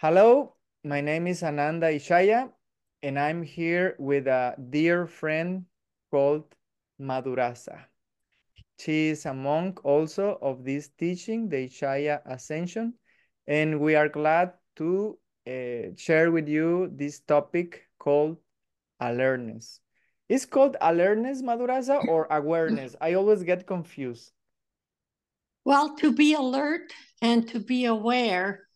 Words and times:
Hello, 0.00 0.54
my 0.84 1.00
name 1.00 1.26
is 1.26 1.42
Ananda 1.42 1.88
Ishaya, 1.88 2.52
and 3.02 3.18
I'm 3.18 3.42
here 3.42 3.96
with 3.98 4.28
a 4.28 4.54
dear 4.70 5.08
friend 5.08 5.64
called 6.12 6.44
Madhurasa. 7.00 7.80
She 8.78 9.08
is 9.08 9.26
a 9.26 9.34
monk 9.34 9.84
also 9.84 10.38
of 10.40 10.62
this 10.62 10.88
teaching, 10.96 11.48
the 11.48 11.66
Ishaya 11.66 12.20
Ascension, 12.26 12.94
and 13.48 13.80
we 13.80 13.96
are 13.96 14.08
glad 14.08 14.52
to 14.76 15.18
uh, 15.48 15.96
share 15.96 16.30
with 16.30 16.46
you 16.46 16.92
this 16.94 17.18
topic 17.18 17.82
called 17.98 18.36
alertness. 19.00 19.80
It's 20.28 20.46
called 20.46 20.76
alertness, 20.80 21.42
Madhurasa, 21.42 22.06
or 22.06 22.28
awareness? 22.30 22.94
I 23.00 23.14
always 23.14 23.42
get 23.42 23.66
confused. 23.66 24.30
Well, 25.64 25.96
to 25.96 26.12
be 26.12 26.34
alert 26.34 26.92
and 27.20 27.48
to 27.48 27.58
be 27.58 27.86
aware, 27.86 28.67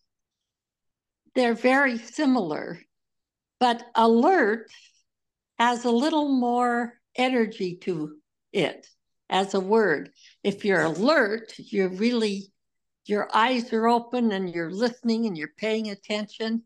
they're 1.35 1.53
very 1.53 1.97
similar, 1.97 2.79
but 3.59 3.83
alert 3.95 4.69
has 5.59 5.85
a 5.85 5.91
little 5.91 6.29
more 6.29 6.93
energy 7.15 7.77
to 7.77 8.17
it 8.51 8.87
as 9.29 9.53
a 9.53 9.59
word. 9.59 10.11
If 10.43 10.65
you're 10.65 10.81
alert, 10.81 11.53
you're 11.57 11.89
really, 11.89 12.51
your 13.05 13.29
eyes 13.33 13.71
are 13.73 13.87
open 13.87 14.31
and 14.31 14.53
you're 14.53 14.71
listening 14.71 15.25
and 15.25 15.37
you're 15.37 15.53
paying 15.57 15.89
attention. 15.89 16.63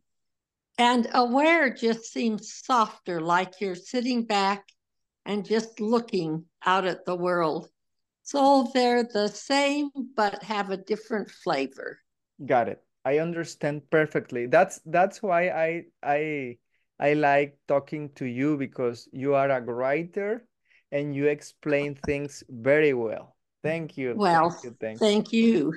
And 0.78 1.08
aware 1.14 1.74
just 1.74 2.06
seems 2.06 2.54
softer, 2.64 3.20
like 3.20 3.60
you're 3.60 3.76
sitting 3.76 4.26
back 4.26 4.66
and 5.26 5.46
just 5.46 5.80
looking 5.80 6.46
out 6.66 6.86
at 6.86 7.06
the 7.06 7.16
world. 7.16 7.70
So 8.24 8.70
they're 8.74 9.04
the 9.04 9.30
same, 9.30 9.90
but 10.16 10.44
have 10.44 10.70
a 10.70 10.78
different 10.78 11.32
flavor. 11.32 12.00
Got 12.46 12.70
it. 12.70 12.84
I 13.08 13.20
understand 13.20 13.90
perfectly. 13.90 14.48
That's 14.48 14.82
that's 14.84 15.24
why 15.24 15.48
I 15.48 15.84
I 16.04 16.58
I 17.00 17.14
like 17.14 17.56
talking 17.66 18.12
to 18.20 18.26
you 18.26 18.58
because 18.58 19.08
you 19.14 19.34
are 19.34 19.50
a 19.50 19.62
writer 19.62 20.44
and 20.92 21.16
you 21.16 21.28
explain 21.28 21.96
things 21.96 22.44
very 22.50 22.94
well. 22.94 23.38
Thank 23.64 23.96
you. 23.96 24.16
Well, 24.18 24.50
thank 24.50 24.64
you. 24.64 24.76
Thank, 24.82 25.00
thank 25.00 25.32
you. 25.32 25.72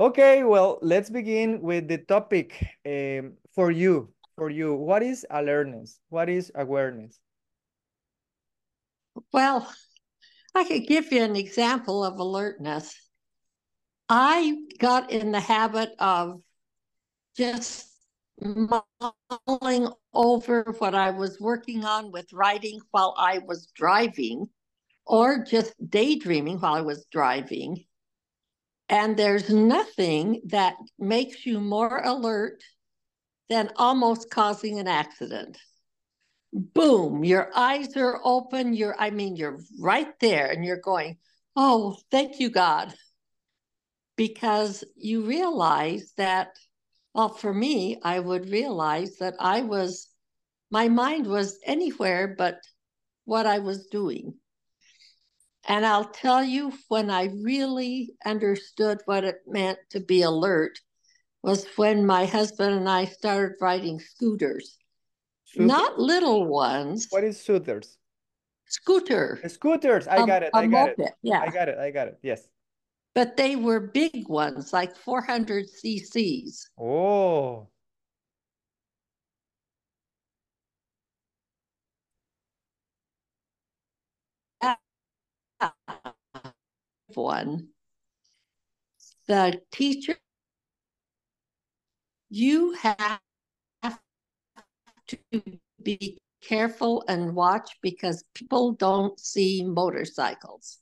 Okay, 0.00 0.42
well, 0.42 0.80
let's 0.82 1.08
begin 1.08 1.62
with 1.62 1.86
the 1.86 1.98
topic 1.98 2.66
um, 2.84 3.38
for 3.54 3.70
you. 3.70 4.10
For 4.34 4.50
you, 4.50 4.74
what 4.74 5.04
is 5.04 5.24
alertness? 5.30 6.00
What 6.08 6.28
is 6.28 6.50
awareness? 6.54 7.18
Well, 9.32 9.70
I 10.54 10.64
could 10.64 10.86
give 10.86 11.12
you 11.12 11.22
an 11.22 11.36
example 11.36 12.02
of 12.02 12.18
alertness. 12.18 13.07
I 14.08 14.56
got 14.78 15.10
in 15.10 15.32
the 15.32 15.40
habit 15.40 15.90
of 15.98 16.40
just 17.36 17.86
mulling 18.40 19.88
over 20.14 20.74
what 20.78 20.94
I 20.94 21.10
was 21.10 21.38
working 21.40 21.84
on 21.84 22.10
with 22.10 22.32
writing 22.32 22.80
while 22.90 23.14
I 23.18 23.38
was 23.38 23.66
driving, 23.74 24.48
or 25.06 25.44
just 25.44 25.74
daydreaming 25.90 26.58
while 26.58 26.74
I 26.74 26.80
was 26.80 27.06
driving. 27.10 27.84
And 28.88 29.16
there's 29.16 29.50
nothing 29.50 30.40
that 30.46 30.76
makes 30.98 31.44
you 31.44 31.60
more 31.60 31.98
alert 32.02 32.62
than 33.50 33.70
almost 33.76 34.30
causing 34.30 34.78
an 34.78 34.88
accident. 34.88 35.58
Boom, 36.52 37.24
your 37.24 37.50
eyes 37.54 37.94
are 37.96 38.20
open. 38.24 38.72
You're, 38.72 38.96
I 38.98 39.10
mean, 39.10 39.36
you're 39.36 39.60
right 39.78 40.18
there 40.20 40.50
and 40.50 40.64
you're 40.64 40.80
going, 40.80 41.18
oh, 41.54 41.98
thank 42.10 42.40
you, 42.40 42.48
God. 42.48 42.94
Because 44.18 44.84
you 44.96 45.22
realize 45.22 46.12
that 46.18 46.58
well, 47.18 47.30
for 47.30 47.52
me, 47.52 47.98
I 48.04 48.20
would 48.20 48.48
realize 48.48 49.16
that 49.16 49.34
I 49.40 49.62
was, 49.62 50.08
my 50.70 50.88
mind 50.88 51.26
was 51.26 51.58
anywhere 51.64 52.34
but 52.38 52.60
what 53.24 53.44
I 53.44 53.58
was 53.58 53.88
doing. 53.88 54.34
And 55.66 55.84
I'll 55.84 56.04
tell 56.04 56.44
you, 56.44 56.72
when 56.86 57.10
I 57.10 57.30
really 57.42 58.14
understood 58.24 59.00
what 59.06 59.24
it 59.24 59.38
meant 59.48 59.78
to 59.90 60.00
be 60.00 60.22
alert 60.22 60.78
was 61.42 61.66
when 61.74 62.06
my 62.06 62.24
husband 62.24 62.74
and 62.74 62.88
I 62.88 63.06
started 63.06 63.56
riding 63.60 63.98
scooters. 63.98 64.78
Not 65.56 65.98
little 65.98 66.46
ones. 66.46 67.08
What 67.10 67.24
is 67.24 67.40
scooters? 67.40 67.98
Scooter. 68.66 69.40
Scooters. 69.48 70.06
I 70.06 70.24
got 70.24 70.42
it. 70.44 70.52
I 70.54 70.66
got 70.66 70.90
it. 70.90 70.98
Yeah. 71.22 71.40
I 71.40 71.48
got 71.50 71.68
it. 71.68 71.78
I 71.78 71.90
got 71.90 72.08
it. 72.08 72.18
Yes 72.22 72.46
but 73.14 73.36
they 73.36 73.56
were 73.56 73.80
big 73.80 74.28
ones, 74.28 74.72
like 74.72 74.96
400 74.96 75.66
cc's. 75.66 76.68
Oh. 76.78 77.68
One, 87.14 87.68
the 89.26 89.60
teacher, 89.72 90.16
you 92.28 92.72
have 92.72 93.20
to 95.08 95.18
be 95.82 96.18
careful 96.42 97.02
and 97.08 97.34
watch 97.34 97.76
because 97.82 98.24
people 98.34 98.72
don't 98.72 99.18
see 99.18 99.64
motorcycles 99.64 100.78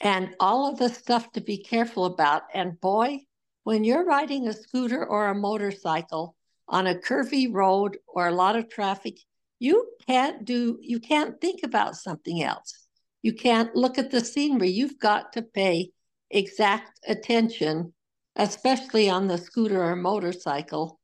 and 0.00 0.34
all 0.38 0.70
of 0.70 0.78
the 0.78 0.88
stuff 0.88 1.32
to 1.32 1.40
be 1.40 1.58
careful 1.58 2.04
about. 2.04 2.42
And 2.54 2.80
boy, 2.80 3.20
when 3.64 3.84
you're 3.84 4.04
riding 4.04 4.46
a 4.46 4.52
scooter 4.52 5.04
or 5.04 5.28
a 5.28 5.34
motorcycle 5.34 6.36
on 6.68 6.86
a 6.86 6.94
curvy 6.94 7.52
road 7.52 7.98
or 8.06 8.28
a 8.28 8.34
lot 8.34 8.56
of 8.56 8.68
traffic, 8.68 9.18
you 9.58 9.88
can't 10.06 10.44
do, 10.44 10.78
you 10.80 11.00
can't 11.00 11.40
think 11.40 11.60
about 11.64 11.96
something 11.96 12.42
else. 12.42 12.86
You 13.22 13.32
can't 13.32 13.74
look 13.74 13.98
at 13.98 14.10
the 14.10 14.24
scenery. 14.24 14.70
You've 14.70 14.98
got 14.98 15.32
to 15.32 15.42
pay 15.42 15.90
exact 16.30 17.00
attention, 17.06 17.92
especially 18.36 19.10
on 19.10 19.26
the 19.26 19.38
scooter 19.38 19.82
or 19.82 19.96
motorcycle, 19.96 21.00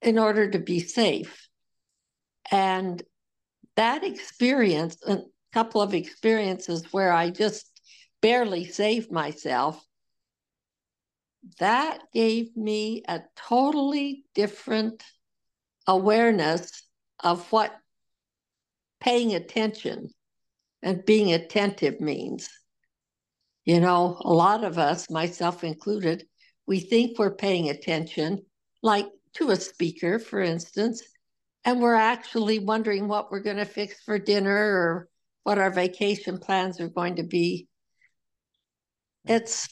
in 0.00 0.18
order 0.18 0.50
to 0.50 0.58
be 0.58 0.80
safe. 0.80 1.48
And 2.50 3.02
that 3.76 4.02
experience, 4.02 4.96
a 5.06 5.18
couple 5.52 5.82
of 5.82 5.94
experiences 5.94 6.84
where 6.92 7.12
I 7.12 7.30
just 7.30 7.69
barely 8.20 8.64
saved 8.64 9.10
myself, 9.10 9.84
that 11.58 12.00
gave 12.12 12.56
me 12.56 13.02
a 13.08 13.22
totally 13.36 14.24
different 14.34 15.02
awareness 15.86 16.82
of 17.18 17.50
what 17.50 17.74
paying 19.00 19.34
attention 19.34 20.10
and 20.82 21.04
being 21.04 21.32
attentive 21.32 22.00
means. 22.00 22.48
You 23.64 23.80
know, 23.80 24.20
a 24.20 24.32
lot 24.32 24.64
of 24.64 24.78
us, 24.78 25.10
myself 25.10 25.64
included, 25.64 26.26
we 26.66 26.80
think 26.80 27.18
we're 27.18 27.34
paying 27.34 27.68
attention, 27.68 28.44
like 28.82 29.06
to 29.34 29.50
a 29.50 29.56
speaker, 29.56 30.18
for 30.18 30.40
instance, 30.40 31.02
and 31.64 31.80
we're 31.80 31.94
actually 31.94 32.58
wondering 32.58 33.08
what 33.08 33.30
we're 33.30 33.40
going 33.40 33.58
to 33.58 33.64
fix 33.64 34.00
for 34.02 34.18
dinner 34.18 34.56
or 34.56 35.08
what 35.42 35.58
our 35.58 35.70
vacation 35.70 36.38
plans 36.38 36.80
are 36.80 36.88
going 36.88 37.16
to 37.16 37.22
be. 37.22 37.68
It's 39.26 39.68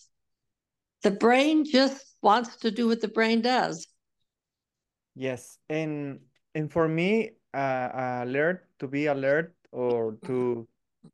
the 1.03 1.10
brain 1.10 1.64
just 1.64 2.14
wants 2.22 2.56
to 2.59 2.70
do 2.70 2.88
what 2.88 3.00
the 3.00 3.09
brain 3.09 3.41
does. 3.41 3.86
Yes, 5.14 5.59
and 5.69 6.20
and 6.54 6.70
for 6.70 6.88
me, 6.88 7.32
uh, 7.54 8.22
alert 8.25 8.69
to 8.78 8.88
be 8.88 9.06
alert 9.06 9.54
or 9.72 10.16
to 10.26 10.66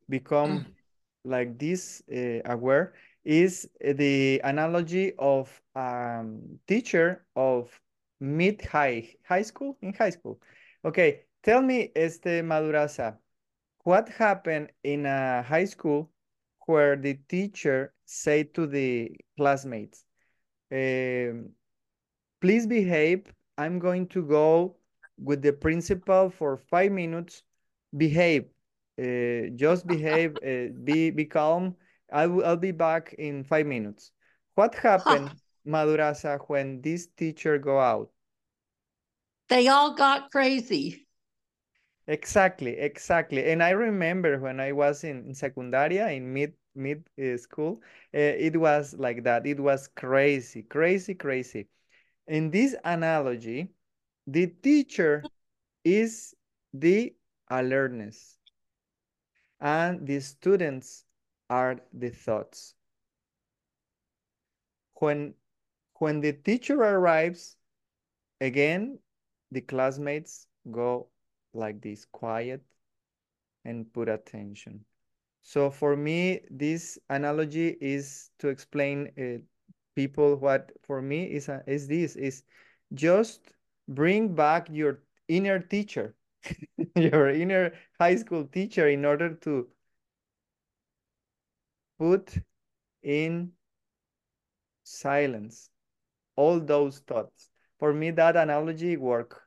become 0.09 0.65
like 1.25 1.57
this 1.57 2.03
uh, 2.13 2.41
aware 2.45 2.93
is 3.23 3.67
the 3.81 4.39
analogy 4.43 5.13
of 5.17 5.49
um 5.75 6.59
teacher 6.67 7.25
of 7.35 7.79
mid 8.19 8.61
high 8.61 9.09
high 9.23 9.41
school 9.41 9.77
in 9.81 9.93
high 9.93 10.11
school. 10.11 10.39
Okay, 10.83 11.23
tell 11.43 11.61
me, 11.61 11.91
este 11.95 12.43
Madhurasa, 12.45 13.17
what 13.83 14.09
happened 14.09 14.71
in 14.83 15.05
a 15.07 15.41
high 15.41 15.65
school 15.65 16.11
where 16.67 16.95
the 16.95 17.15
teacher 17.27 17.94
say 18.05 18.43
to 18.43 18.67
the 18.67 19.11
classmates, 19.37 20.03
um, 20.71 21.49
please 22.41 22.67
behave. 22.67 23.31
I'm 23.57 23.79
going 23.79 24.07
to 24.07 24.23
go 24.23 24.75
with 25.17 25.41
the 25.41 25.53
principal 25.53 26.29
for 26.29 26.57
five 26.57 26.91
minutes. 26.91 27.43
Behave. 27.95 28.45
Uh, 28.99 29.49
just 29.55 29.87
behave. 29.95 30.37
Uh, 30.37 30.73
be 30.83 31.09
be 31.11 31.25
calm. 31.25 31.75
I 32.11 32.27
will. 32.27 32.45
I'll 32.45 32.57
be 32.57 32.71
back 32.71 33.15
in 33.17 33.43
five 33.43 33.65
minutes. 33.65 34.11
What 34.55 34.75
happened, 34.75 35.29
huh. 35.29 35.35
Madhurasa, 35.67 36.39
when 36.47 36.81
this 36.81 37.07
teacher 37.07 37.57
go 37.57 37.79
out? 37.79 38.09
They 39.49 39.67
all 39.67 39.93
got 39.93 40.31
crazy. 40.31 41.04
Exactly, 42.07 42.77
exactly. 42.77 43.45
And 43.51 43.61
I 43.63 43.69
remember 43.71 44.39
when 44.39 44.59
I 44.59 44.71
was 44.71 45.03
in, 45.03 45.25
in 45.27 45.33
secundaria, 45.33 46.15
in 46.15 46.33
mid 46.33 46.53
mid 46.75 47.07
uh, 47.19 47.37
school, 47.37 47.81
uh, 48.13 48.17
it 48.17 48.57
was 48.57 48.93
like 48.95 49.23
that. 49.23 49.45
It 49.47 49.59
was 49.59 49.87
crazy, 49.87 50.63
crazy, 50.63 51.13
crazy. 51.15 51.67
in 52.27 52.51
this 52.51 52.75
analogy, 52.85 53.69
the 54.27 54.47
teacher 54.47 55.31
is 55.83 56.35
the 56.73 57.15
alertness 57.49 58.37
and 59.59 60.07
the 60.07 60.19
students 60.21 61.03
are 61.49 61.81
the 61.93 62.09
thoughts. 62.09 62.73
When, 64.95 65.35
when 65.99 66.21
the 66.21 66.33
teacher 66.33 66.75
arrives, 66.81 67.57
again, 68.41 68.99
the 69.51 69.61
classmates 69.61 70.47
go 70.71 71.09
like 71.55 71.81
this, 71.81 72.05
quiet 72.11 72.61
and 73.65 73.91
put 73.93 74.09
attention. 74.09 74.85
So 75.41 75.69
for 75.69 75.95
me, 75.95 76.41
this 76.49 76.97
analogy 77.09 77.77
is 77.81 78.31
to 78.39 78.49
explain 78.49 79.11
uh, 79.17 79.41
people 79.95 80.35
what 80.37 80.71
for 80.83 81.01
me 81.01 81.25
is, 81.25 81.49
a, 81.49 81.63
is 81.67 81.87
this, 81.87 82.15
is 82.15 82.43
just 82.93 83.41
bring 83.87 84.33
back 84.35 84.67
your 84.71 85.03
inner 85.27 85.59
teacher, 85.59 86.15
your 86.95 87.29
inner 87.29 87.73
high 87.99 88.15
school 88.15 88.45
teacher 88.45 88.89
in 88.89 89.05
order 89.05 89.35
to 89.35 89.67
put 91.97 92.37
in 93.03 93.51
silence 94.83 95.69
all 96.35 96.59
those 96.59 96.99
thoughts. 96.99 97.49
For 97.79 97.93
me, 97.93 98.11
that 98.11 98.35
analogy 98.37 98.97
work. 98.97 99.44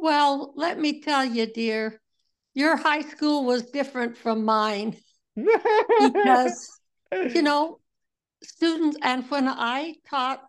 Well, 0.00 0.54
let 0.56 0.78
me 0.78 1.02
tell 1.02 1.26
you, 1.26 1.44
dear, 1.44 2.00
your 2.54 2.74
high 2.74 3.02
school 3.02 3.44
was 3.44 3.70
different 3.70 4.16
from 4.16 4.46
mine 4.46 4.96
because, 5.34 6.80
you 7.12 7.42
know, 7.42 7.80
students, 8.42 8.96
and 9.02 9.28
when 9.30 9.46
I 9.46 9.96
taught 10.08 10.42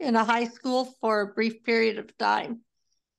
in 0.00 0.16
a 0.16 0.24
high 0.24 0.46
school 0.46 0.92
for 1.00 1.20
a 1.20 1.34
brief 1.34 1.62
period 1.62 1.98
of 1.98 2.18
time, 2.18 2.62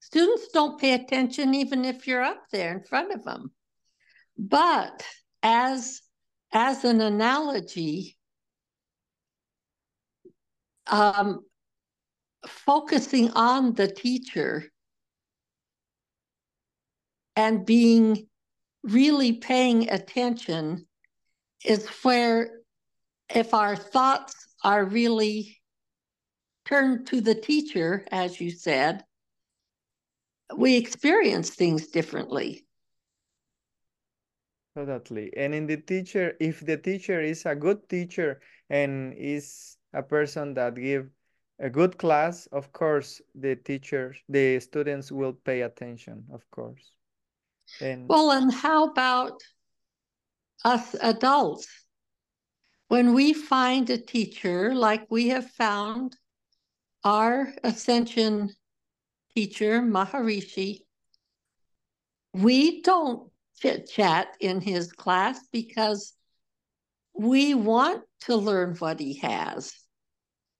students 0.01 0.49
don't 0.49 0.77
pay 0.77 0.93
attention 0.93 1.55
even 1.55 1.85
if 1.85 2.05
you're 2.05 2.21
up 2.21 2.43
there 2.51 2.73
in 2.73 2.83
front 2.83 3.13
of 3.13 3.23
them. 3.23 3.53
But 4.37 5.05
as 5.41 6.01
as 6.51 6.83
an 6.83 6.99
analogy, 6.99 8.17
um, 10.85 11.45
focusing 12.45 13.31
on 13.31 13.73
the 13.73 13.87
teacher 13.87 14.69
and 17.37 17.67
being 17.67 18.27
really 18.81 19.33
paying 19.33 19.91
attention 19.91 20.87
is 21.63 21.87
where 22.01 22.49
if 23.29 23.53
our 23.53 23.75
thoughts 23.75 24.33
are 24.63 24.83
really 24.83 25.61
turned 26.65 27.05
to 27.07 27.21
the 27.21 27.35
teacher, 27.35 28.03
as 28.11 28.41
you 28.41 28.49
said, 28.49 29.03
we 30.57 30.77
experience 30.77 31.51
things 31.51 31.87
differently. 31.87 32.65
Totally. 34.75 35.31
And 35.37 35.53
in 35.53 35.67
the 35.67 35.77
teacher, 35.77 36.33
if 36.39 36.65
the 36.65 36.77
teacher 36.77 37.21
is 37.21 37.45
a 37.45 37.55
good 37.55 37.87
teacher 37.87 38.41
and 38.71 39.13
is 39.13 39.77
a 39.93 40.01
person 40.01 40.55
that 40.55 40.73
give 40.73 41.09
a 41.59 41.69
good 41.69 41.99
class, 41.99 42.47
of 42.47 42.73
course, 42.73 43.21
the 43.35 43.55
teachers, 43.55 44.17
the 44.27 44.59
students 44.59 45.11
will 45.11 45.33
pay 45.33 45.61
attention, 45.61 46.25
of 46.33 46.41
course. 46.49 46.96
And 47.81 48.07
well, 48.07 48.31
and 48.31 48.53
how 48.53 48.85
about 48.85 49.41
us 50.63 50.95
adults? 51.01 51.67
When 52.87 53.13
we 53.13 53.33
find 53.33 53.89
a 53.89 53.97
teacher, 53.97 54.73
like 54.73 55.05
we 55.09 55.29
have 55.29 55.49
found 55.51 56.15
our 57.03 57.53
Ascension 57.63 58.53
teacher, 59.35 59.81
Maharishi, 59.81 60.79
we 62.33 62.81
don't 62.81 63.29
chit 63.59 63.89
chat 63.89 64.27
in 64.39 64.61
his 64.61 64.91
class 64.91 65.39
because 65.51 66.13
we 67.13 67.53
want 67.53 68.03
to 68.21 68.35
learn 68.35 68.75
what 68.75 68.99
he 68.99 69.15
has. 69.15 69.73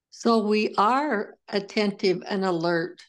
So 0.10 0.40
we 0.40 0.74
are 0.78 1.36
attentive 1.48 2.24
and 2.28 2.44
alert 2.44 3.04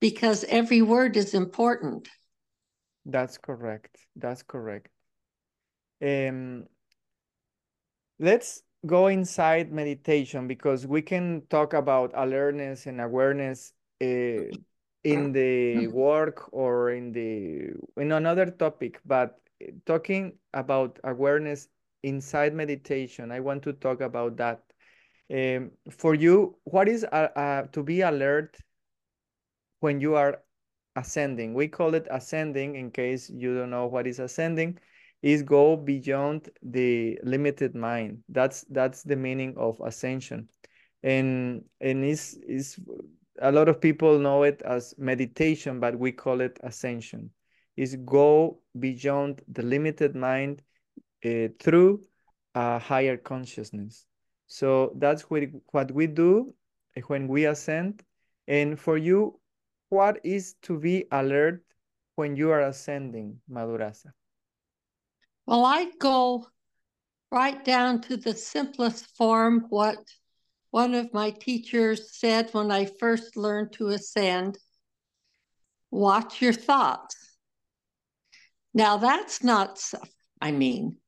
because 0.00 0.44
every 0.44 0.80
word 0.80 1.16
is 1.16 1.34
important. 1.34 2.08
That's 3.08 3.38
correct. 3.38 3.96
That's 4.16 4.42
correct. 4.42 4.90
Um, 6.02 6.66
let's 8.18 8.62
go 8.86 9.06
inside 9.08 9.72
meditation 9.72 10.46
because 10.46 10.86
we 10.86 11.02
can 11.02 11.42
talk 11.48 11.72
about 11.72 12.12
alertness 12.14 12.86
and 12.86 13.00
awareness 13.00 13.72
uh, 14.02 14.52
in 15.04 15.32
the 15.32 15.88
work 15.88 16.52
or 16.52 16.90
in 16.90 17.12
the 17.12 17.72
in 18.00 18.12
another 18.12 18.46
topic 18.46 19.00
but 19.06 19.40
talking 19.86 20.32
about 20.54 20.98
awareness 21.04 21.68
inside 22.02 22.54
meditation 22.54 23.32
i 23.32 23.40
want 23.40 23.62
to 23.62 23.72
talk 23.72 24.00
about 24.00 24.36
that 24.36 24.62
um, 25.32 25.70
for 25.90 26.14
you 26.14 26.56
what 26.64 26.88
is 26.88 27.04
uh, 27.04 27.28
uh, 27.34 27.62
to 27.72 27.82
be 27.82 28.02
alert 28.02 28.56
when 29.80 30.00
you 30.00 30.14
are 30.14 30.42
ascending 30.98 31.54
we 31.54 31.68
call 31.68 31.94
it 31.94 32.06
ascending 32.10 32.76
in 32.76 32.90
case 32.90 33.30
you 33.30 33.54
don't 33.56 33.70
know 33.70 33.86
what 33.86 34.06
is 34.06 34.18
ascending 34.18 34.78
is 35.22 35.42
go 35.42 35.76
beyond 35.76 36.48
the 36.62 37.18
limited 37.22 37.74
mind 37.74 38.22
that's 38.28 38.64
that's 38.70 39.02
the 39.02 39.16
meaning 39.16 39.54
of 39.56 39.80
ascension 39.84 40.48
and 41.02 41.64
and 41.80 42.04
is 42.04 42.38
is 42.46 42.78
a 43.40 43.52
lot 43.52 43.68
of 43.68 43.80
people 43.80 44.18
know 44.18 44.42
it 44.42 44.62
as 44.62 44.94
meditation, 44.98 45.80
but 45.80 45.98
we 45.98 46.12
call 46.12 46.40
it 46.40 46.58
ascension. 46.62 47.30
Is 47.76 47.96
go 48.04 48.60
beyond 48.78 49.42
the 49.48 49.62
limited 49.62 50.16
mind 50.16 50.62
uh, 51.24 51.48
through 51.60 52.02
a 52.54 52.78
higher 52.78 53.16
consciousness. 53.16 54.06
So 54.48 54.92
that's 54.96 55.22
what, 55.22 55.44
what 55.70 55.92
we 55.92 56.08
do 56.08 56.54
when 57.06 57.28
we 57.28 57.44
ascend. 57.44 58.02
And 58.48 58.78
for 58.78 58.98
you, 58.98 59.38
what 59.88 60.20
is 60.24 60.54
to 60.62 60.78
be 60.78 61.06
alert 61.10 61.64
when 62.16 62.36
you 62.36 62.50
are 62.50 62.60
ascending, 62.60 63.40
Madhurasa? 63.50 64.12
Well, 65.46 65.64
I 65.64 65.90
go 65.98 66.46
right 67.30 67.64
down 67.64 68.00
to 68.02 68.16
the 68.16 68.34
simplest 68.34 69.16
form, 69.16 69.66
what 69.68 69.98
one 70.70 70.94
of 70.94 71.14
my 71.14 71.30
teachers 71.30 72.18
said 72.18 72.50
when 72.52 72.70
I 72.70 72.84
first 72.84 73.36
learned 73.36 73.72
to 73.74 73.88
ascend 73.88 74.58
watch 75.90 76.42
your 76.42 76.52
thoughts. 76.52 77.16
Now, 78.74 78.98
that's 78.98 79.42
not, 79.42 79.80
I 80.40 80.50
mean, 80.50 80.98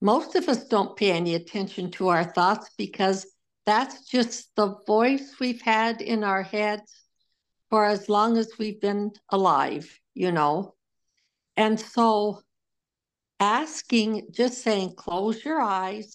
most 0.00 0.36
of 0.36 0.48
us 0.48 0.64
don't 0.64 0.96
pay 0.96 1.10
any 1.10 1.34
attention 1.34 1.90
to 1.92 2.08
our 2.08 2.24
thoughts 2.24 2.70
because 2.78 3.26
that's 3.64 4.06
just 4.08 4.54
the 4.54 4.76
voice 4.86 5.34
we've 5.40 5.60
had 5.60 6.00
in 6.00 6.22
our 6.22 6.42
heads 6.42 7.05
for 7.70 7.84
as 7.84 8.08
long 8.08 8.36
as 8.36 8.58
we've 8.58 8.80
been 8.80 9.12
alive, 9.30 9.98
you 10.14 10.32
know. 10.32 10.74
And 11.56 11.78
so 11.78 12.42
asking, 13.40 14.28
just 14.30 14.62
saying, 14.62 14.94
close 14.96 15.44
your 15.44 15.60
eyes 15.60 16.14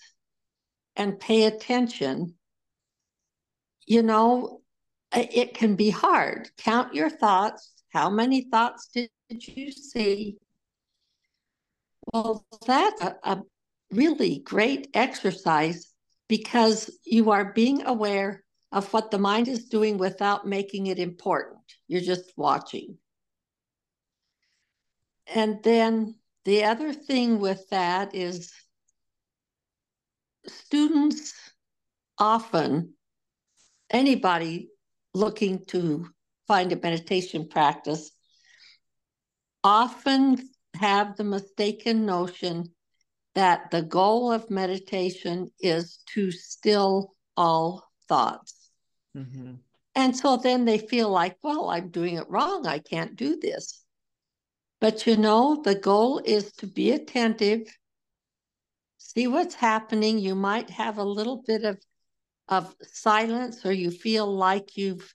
and 0.95 1.19
pay 1.19 1.45
attention, 1.45 2.35
you 3.85 4.03
know, 4.03 4.61
it 5.13 5.53
can 5.53 5.75
be 5.75 5.89
hard. 5.89 6.49
Count 6.57 6.93
your 6.95 7.09
thoughts. 7.09 7.83
How 7.89 8.09
many 8.09 8.41
thoughts 8.49 8.89
did 8.93 9.09
you 9.29 9.71
see? 9.71 10.37
Well, 12.13 12.45
that's 12.65 13.01
a, 13.01 13.15
a 13.23 13.41
really 13.91 14.39
great 14.39 14.87
exercise 14.93 15.91
because 16.29 16.89
you 17.03 17.31
are 17.31 17.51
being 17.51 17.85
aware 17.85 18.43
of 18.71 18.91
what 18.93 19.11
the 19.11 19.17
mind 19.17 19.47
is 19.47 19.65
doing 19.65 19.97
without 19.97 20.47
making 20.47 20.87
it 20.87 20.99
important. 20.99 21.59
You're 21.87 22.01
just 22.01 22.31
watching. 22.37 22.97
And 25.27 25.61
then 25.63 26.15
the 26.45 26.63
other 26.65 26.93
thing 26.93 27.39
with 27.39 27.69
that 27.69 28.15
is 28.15 28.53
students 30.47 31.33
often, 32.17 32.93
anybody 33.89 34.69
looking 35.13 35.65
to 35.65 36.07
find 36.47 36.71
a 36.71 36.79
meditation 36.79 37.47
practice, 37.47 38.11
often 39.63 40.49
have 40.75 41.15
the 41.15 41.23
mistaken 41.23 42.05
notion 42.05 42.71
that 43.35 43.71
the 43.71 43.81
goal 43.81 44.31
of 44.31 44.49
meditation 44.49 45.51
is 45.59 45.99
to 46.13 46.31
still 46.31 47.13
all 47.37 47.87
thoughts. 48.07 48.60
Mm-hmm. 49.17 49.53
And 49.95 50.15
so 50.15 50.37
then 50.37 50.65
they 50.65 50.77
feel 50.77 51.09
like, 51.09 51.37
well, 51.43 51.69
I'm 51.69 51.89
doing 51.89 52.15
it 52.15 52.29
wrong. 52.29 52.65
I 52.65 52.79
can't 52.79 53.15
do 53.15 53.37
this. 53.37 53.83
But 54.79 55.05
you 55.05 55.17
know, 55.17 55.61
the 55.63 55.75
goal 55.75 56.21
is 56.23 56.51
to 56.53 56.67
be 56.67 56.91
attentive 56.91 57.67
see 59.13 59.27
what's 59.27 59.55
happening. 59.55 60.19
You 60.19 60.35
might 60.35 60.69
have 60.69 60.97
a 60.97 61.03
little 61.03 61.43
bit 61.45 61.63
of 61.65 61.77
of 62.47 62.75
silence 62.81 63.65
or 63.65 63.71
you 63.71 63.91
feel 63.91 64.25
like 64.27 64.75
you've 64.75 65.13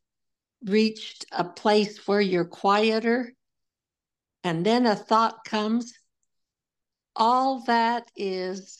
reached 0.64 1.26
a 1.32 1.44
place 1.44 2.06
where 2.06 2.20
you're 2.20 2.46
quieter 2.46 3.32
and 4.42 4.64
then 4.64 4.86
a 4.86 4.96
thought 4.96 5.44
comes 5.44 5.92
all 7.14 7.62
that 7.64 8.10
is 8.16 8.78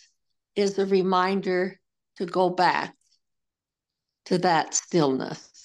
is 0.55 0.79
a 0.79 0.87
reminder 0.87 1.79
to 2.17 2.25
go 2.25 2.49
back 2.49 2.95
to 4.27 4.39
that 4.39 4.75
stillness. 4.75 5.65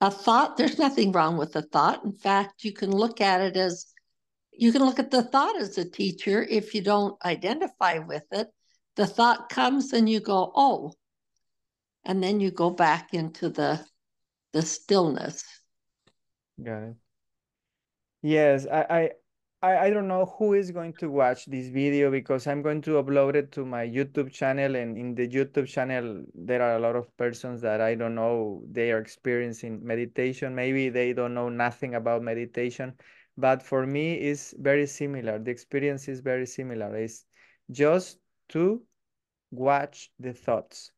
A 0.00 0.10
thought 0.10 0.56
there's 0.56 0.78
nothing 0.78 1.12
wrong 1.12 1.36
with 1.38 1.56
a 1.56 1.62
thought. 1.62 2.04
In 2.04 2.12
fact 2.12 2.64
you 2.64 2.72
can 2.72 2.90
look 2.90 3.20
at 3.20 3.40
it 3.40 3.56
as 3.56 3.86
you 4.52 4.72
can 4.72 4.82
look 4.82 4.98
at 4.98 5.10
the 5.10 5.22
thought 5.22 5.56
as 5.56 5.76
a 5.78 5.88
teacher 5.88 6.42
if 6.42 6.74
you 6.74 6.82
don't 6.82 7.22
identify 7.24 7.98
with 7.98 8.24
it. 8.32 8.48
The 8.96 9.06
thought 9.06 9.48
comes 9.48 9.92
and 9.92 10.08
you 10.08 10.20
go 10.20 10.52
oh 10.54 10.92
and 12.04 12.22
then 12.22 12.40
you 12.40 12.50
go 12.50 12.70
back 12.70 13.14
into 13.14 13.48
the 13.48 13.84
the 14.52 14.62
stillness. 14.62 15.44
Got 16.62 16.82
it. 16.82 16.96
Yes 18.22 18.66
i 18.66 18.86
i 18.90 19.10
i 19.62 19.90
don't 19.90 20.06
know 20.06 20.26
who 20.38 20.54
is 20.54 20.70
going 20.70 20.92
to 20.92 21.10
watch 21.10 21.46
this 21.46 21.68
video 21.68 22.10
because 22.10 22.46
i'm 22.46 22.62
going 22.62 22.80
to 22.80 23.02
upload 23.02 23.34
it 23.34 23.50
to 23.50 23.64
my 23.64 23.86
youtube 23.86 24.30
channel 24.30 24.76
and 24.76 24.96
in 24.96 25.14
the 25.14 25.26
youtube 25.26 25.66
channel 25.66 26.24
there 26.34 26.62
are 26.62 26.76
a 26.76 26.78
lot 26.78 26.94
of 26.94 27.14
persons 27.16 27.60
that 27.60 27.80
i 27.80 27.94
don't 27.94 28.14
know 28.14 28.62
they 28.70 28.92
are 28.92 28.98
experiencing 28.98 29.84
meditation. 29.84 30.54
Maybe 30.54 30.88
they 30.88 31.12
don't 31.12 31.34
know 31.34 31.48
nothing 31.48 31.94
about 31.94 32.22
meditation 32.22 32.94
but 33.36 33.62
for 33.62 33.86
me 33.86 34.14
it's 34.14 34.54
very 34.58 34.86
similar. 34.86 35.38
The 35.38 35.50
experience 35.50 36.08
is 36.08 36.20
very 36.20 36.46
similar. 36.46 36.94
It's 36.96 37.24
just 37.70 38.18
to 38.50 38.82
watch 39.50 40.10
the 40.18 40.32
thoughts. 40.32 40.92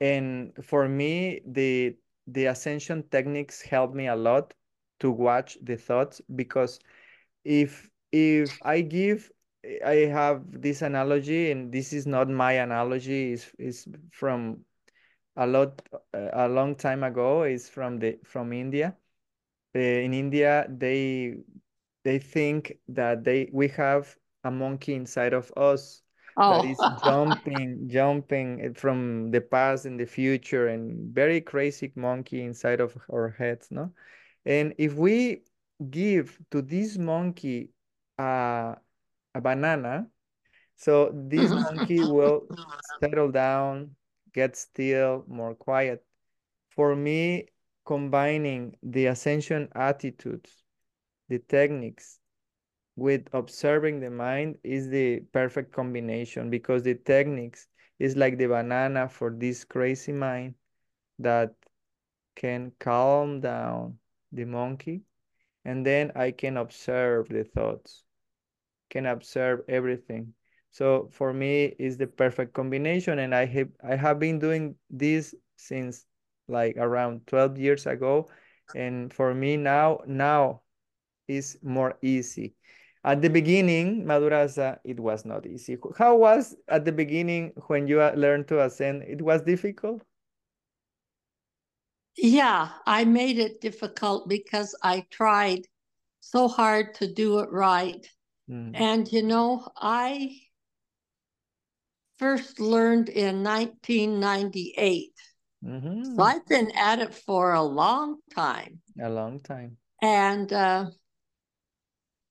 And 0.00 0.52
for 0.62 0.88
me 0.88 1.40
the 1.46 1.96
the 2.26 2.46
ascension 2.46 3.02
techniques 3.10 3.60
help 3.60 3.94
me 3.94 4.08
a 4.08 4.16
lot 4.16 4.54
to 5.00 5.10
watch 5.10 5.58
the 5.62 5.76
thoughts 5.76 6.20
because 6.36 6.78
if 7.44 7.90
if 8.12 8.58
i 8.62 8.80
give 8.80 9.30
i 9.84 9.94
have 10.12 10.42
this 10.60 10.82
analogy 10.82 11.50
and 11.50 11.72
this 11.72 11.92
is 11.92 12.06
not 12.06 12.28
my 12.28 12.52
analogy 12.52 13.32
is 13.32 13.50
is 13.58 13.88
from 14.10 14.58
a 15.36 15.46
lot 15.46 15.80
a 16.12 16.48
long 16.48 16.74
time 16.74 17.02
ago 17.02 17.44
is 17.44 17.68
from 17.68 17.98
the 17.98 18.18
from 18.24 18.52
india 18.52 18.94
uh, 19.74 19.78
in 19.78 20.12
india 20.12 20.66
they 20.68 21.34
they 22.04 22.18
think 22.18 22.78
that 22.88 23.24
they 23.24 23.48
we 23.52 23.68
have 23.68 24.16
a 24.44 24.50
monkey 24.50 24.94
inside 24.94 25.32
of 25.32 25.52
us 25.56 26.02
oh. 26.36 26.62
that 26.62 26.68
is 26.68 26.78
jumping, 27.04 27.88
jumping 27.88 28.74
from 28.74 29.30
the 29.30 29.40
past 29.40 29.86
and 29.86 29.98
the 29.98 30.06
future, 30.06 30.68
and 30.68 31.14
very 31.14 31.40
crazy 31.40 31.92
monkey 31.94 32.42
inside 32.42 32.80
of 32.80 32.96
our 33.12 33.34
heads, 33.38 33.68
no? 33.70 33.92
And 34.44 34.74
if 34.78 34.94
we 34.94 35.42
give 35.90 36.38
to 36.50 36.62
this 36.62 36.98
monkey 36.98 37.70
uh, 38.18 38.74
a 39.34 39.40
banana, 39.40 40.06
so 40.76 41.10
this 41.14 41.50
monkey 41.50 42.00
will 42.00 42.48
settle 43.00 43.30
down, 43.30 43.94
get 44.32 44.56
still, 44.56 45.24
more 45.28 45.54
quiet. 45.54 46.04
For 46.70 46.96
me, 46.96 47.48
combining 47.84 48.76
the 48.82 49.06
ascension 49.06 49.68
attitudes, 49.74 50.64
the 51.28 51.38
techniques, 51.38 52.18
with 52.96 53.28
observing 53.32 54.00
the 54.00 54.10
mind 54.10 54.58
is 54.62 54.88
the 54.88 55.20
perfect 55.32 55.72
combination 55.72 56.50
because 56.50 56.82
the 56.82 56.94
techniques 56.94 57.66
is 57.98 58.16
like 58.16 58.36
the 58.36 58.46
banana 58.46 59.08
for 59.08 59.30
this 59.30 59.64
crazy 59.64 60.12
mind 60.12 60.54
that 61.18 61.54
can 62.34 62.72
calm 62.78 63.40
down 63.40 63.98
the 64.32 64.44
monkey 64.44 65.02
and 65.64 65.84
then 65.86 66.12
I 66.14 66.30
can 66.32 66.56
observe 66.56 67.28
the 67.28 67.44
thoughts, 67.44 68.04
can 68.90 69.06
observe 69.06 69.60
everything. 69.68 70.34
So 70.70 71.08
for 71.12 71.32
me, 71.32 71.74
it's 71.78 71.96
the 71.96 72.06
perfect 72.06 72.54
combination, 72.54 73.18
and 73.18 73.34
I 73.34 73.46
have 73.46 73.68
I 73.82 73.96
have 73.96 74.18
been 74.18 74.38
doing 74.38 74.76
this 74.90 75.34
since 75.56 76.06
like 76.48 76.76
around 76.76 77.26
12 77.26 77.58
years 77.58 77.86
ago, 77.86 78.28
and 78.74 79.12
for 79.12 79.34
me 79.34 79.56
now 79.56 80.00
now 80.06 80.62
is 81.28 81.58
more 81.62 81.98
easy 82.02 82.54
at 83.04 83.20
the 83.20 83.28
beginning, 83.28 84.04
Madhurasa, 84.04 84.78
it 84.84 85.00
was 85.00 85.24
not 85.24 85.44
easy. 85.46 85.76
How 85.98 86.16
was 86.16 86.54
at 86.68 86.84
the 86.84 86.92
beginning 86.92 87.52
when 87.66 87.88
you 87.88 88.00
uh, 88.00 88.12
learned 88.14 88.46
to 88.48 88.62
ascend? 88.62 89.02
It 89.02 89.20
was 89.20 89.42
difficult? 89.42 90.02
Yeah, 92.16 92.68
I 92.86 93.04
made 93.04 93.38
it 93.38 93.60
difficult 93.60 94.28
because 94.28 94.76
I 94.82 95.06
tried 95.10 95.66
so 96.20 96.48
hard 96.48 96.94
to 96.96 97.12
do 97.12 97.38
it 97.40 97.50
right. 97.50 98.06
Mm. 98.50 98.72
And 98.74 99.12
you 99.12 99.22
know, 99.22 99.66
I 99.76 100.40
first 102.18 102.60
learned 102.60 103.08
in 103.08 103.42
1998. 103.42 105.10
Mm-hmm. 105.64 106.16
So 106.16 106.22
I've 106.22 106.46
been 106.46 106.70
at 106.76 106.98
it 106.98 107.14
for 107.14 107.52
a 107.52 107.62
long 107.62 108.18
time. 108.34 108.80
A 109.00 109.08
long 109.08 109.40
time. 109.40 109.76
And 110.00 110.52
uh, 110.52 110.90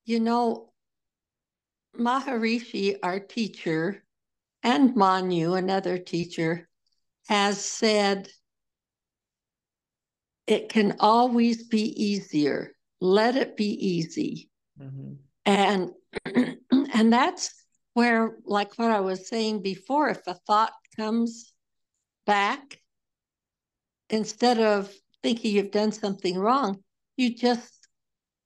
you 0.05 0.19
know, 0.19 0.71
Maharishi, 1.97 2.97
our 3.01 3.19
teacher, 3.19 4.03
and 4.63 4.95
Manu, 4.95 5.53
another 5.53 5.97
teacher, 5.97 6.69
has 7.27 7.63
said 7.63 8.29
it 10.48 10.69
can 10.69 10.95
always 11.00 11.67
be 11.67 11.83
easier. 12.03 12.74
Let 13.00 13.36
it 13.36 13.55
be 13.57 13.69
easy. 13.69 14.50
Mm-hmm. 14.79 15.13
And 15.45 15.91
and 16.93 17.13
that's 17.13 17.53
where, 17.93 18.38
like 18.45 18.77
what 18.77 18.91
I 18.91 19.00
was 19.00 19.27
saying 19.27 19.62
before, 19.62 20.10
if 20.10 20.25
a 20.27 20.36
thought 20.48 20.74
comes 20.95 21.53
back, 22.25 22.79
instead 24.10 24.60
of 24.60 24.93
thinking 25.24 25.55
you've 25.55 25.71
done 25.71 25.91
something 25.91 26.38
wrong, 26.38 26.83
you 27.17 27.36
just 27.36 27.81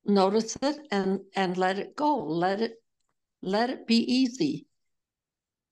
notice 0.08 0.56
it 0.62 0.78
and 0.90 1.20
and 1.34 1.56
let 1.56 1.78
it 1.78 1.96
go 1.96 2.16
let 2.16 2.60
it 2.60 2.74
let 3.42 3.70
it 3.70 3.86
be 3.86 3.96
easy 3.96 4.66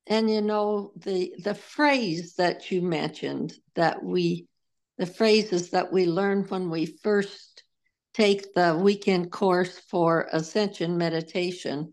and 0.07 0.31
you 0.31 0.41
know 0.41 0.93
the 0.97 1.33
the 1.43 1.55
phrase 1.55 2.35
that 2.35 2.71
you 2.71 2.83
mentioned 2.83 3.55
that 3.75 4.03
we 4.03 4.47
the 4.99 5.07
phrases 5.07 5.71
that 5.71 5.93
we 5.93 6.07
learn 6.07 6.45
when 6.45 6.71
we 6.71 6.87
first 6.87 7.65
take 8.13 8.55
the 8.55 8.79
weekend 8.81 9.33
course 9.33 9.79
for 9.91 10.29
ascension 10.33 10.97
meditation. 10.97 11.91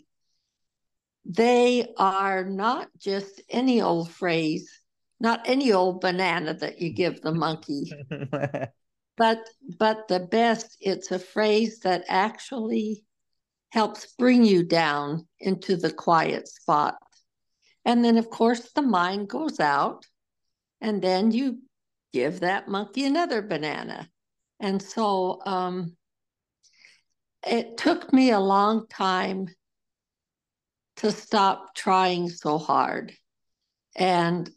They 1.26 1.94
are 1.98 2.44
not 2.44 2.90
just 2.98 3.42
any 3.50 3.82
old 3.82 4.12
phrase 4.12 4.70
not 5.22 5.42
any 5.46 5.72
old 5.72 6.02
banana 6.02 6.52
that 6.52 6.82
you 6.82 6.90
give 6.90 7.22
the 7.22 7.32
monkey 7.32 7.92
but 9.18 9.48
but 9.78 10.08
the 10.08 10.20
best 10.20 10.76
it's 10.82 11.12
a 11.12 11.20
phrase 11.20 11.80
that 11.82 12.04
actually 12.10 13.04
helps 13.70 14.14
bring 14.18 14.44
you 14.44 14.64
down 14.64 15.28
into 15.40 15.78
the 15.78 15.92
quiet 15.92 16.48
spot. 16.48 16.96
And 17.86 18.04
then 18.04 18.18
of 18.18 18.30
course 18.30 18.72
the 18.74 18.82
mind 18.82 19.30
goes 19.30 19.60
out 19.60 20.06
and 20.82 21.02
then 21.02 21.32
you 21.32 21.60
give 22.14 22.42
that 22.42 22.68
monkey 22.68 23.06
another 23.06 23.42
banana 23.42 24.08
and 24.60 24.82
so 24.82 25.42
um, 25.46 25.96
it 27.46 27.78
took 27.78 28.14
me 28.14 28.32
a 28.32 28.40
long 28.40 28.88
time 28.88 29.48
to 30.98 31.12
stop 31.12 31.74
trying 31.76 32.30
so 32.30 32.58
hard 32.58 33.12
and 33.96 34.50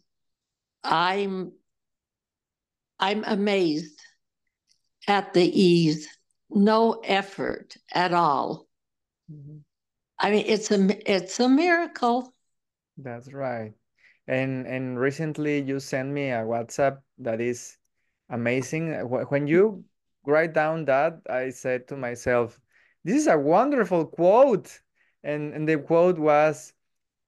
i'm 0.83 1.51
i'm 2.99 3.23
amazed 3.25 3.99
at 5.07 5.33
the 5.33 5.61
ease, 5.61 6.07
no 6.49 7.01
effort 7.03 7.77
at 7.93 8.13
all. 8.13 8.67
Mm-hmm. 9.31 9.57
I 10.19 10.31
mean, 10.31 10.45
it's 10.47 10.71
a 10.71 11.11
it's 11.11 11.39
a 11.39 11.49
miracle. 11.49 12.33
That's 12.97 13.31
right. 13.31 13.73
And 14.27 14.65
and 14.65 14.99
recently 14.99 15.61
you 15.61 15.79
sent 15.79 16.09
me 16.09 16.31
a 16.31 16.41
WhatsApp 16.41 17.01
that 17.19 17.39
is 17.39 17.77
amazing. 18.29 18.93
When 19.07 19.47
you 19.47 19.85
write 20.25 20.53
down 20.53 20.85
that, 20.85 21.21
I 21.29 21.51
said 21.51 21.87
to 21.89 21.95
myself, 21.95 22.59
"This 23.03 23.17
is 23.17 23.27
a 23.27 23.37
wonderful 23.37 24.05
quote." 24.05 24.81
And 25.23 25.53
and 25.53 25.69
the 25.69 25.77
quote 25.77 26.17
was, 26.17 26.73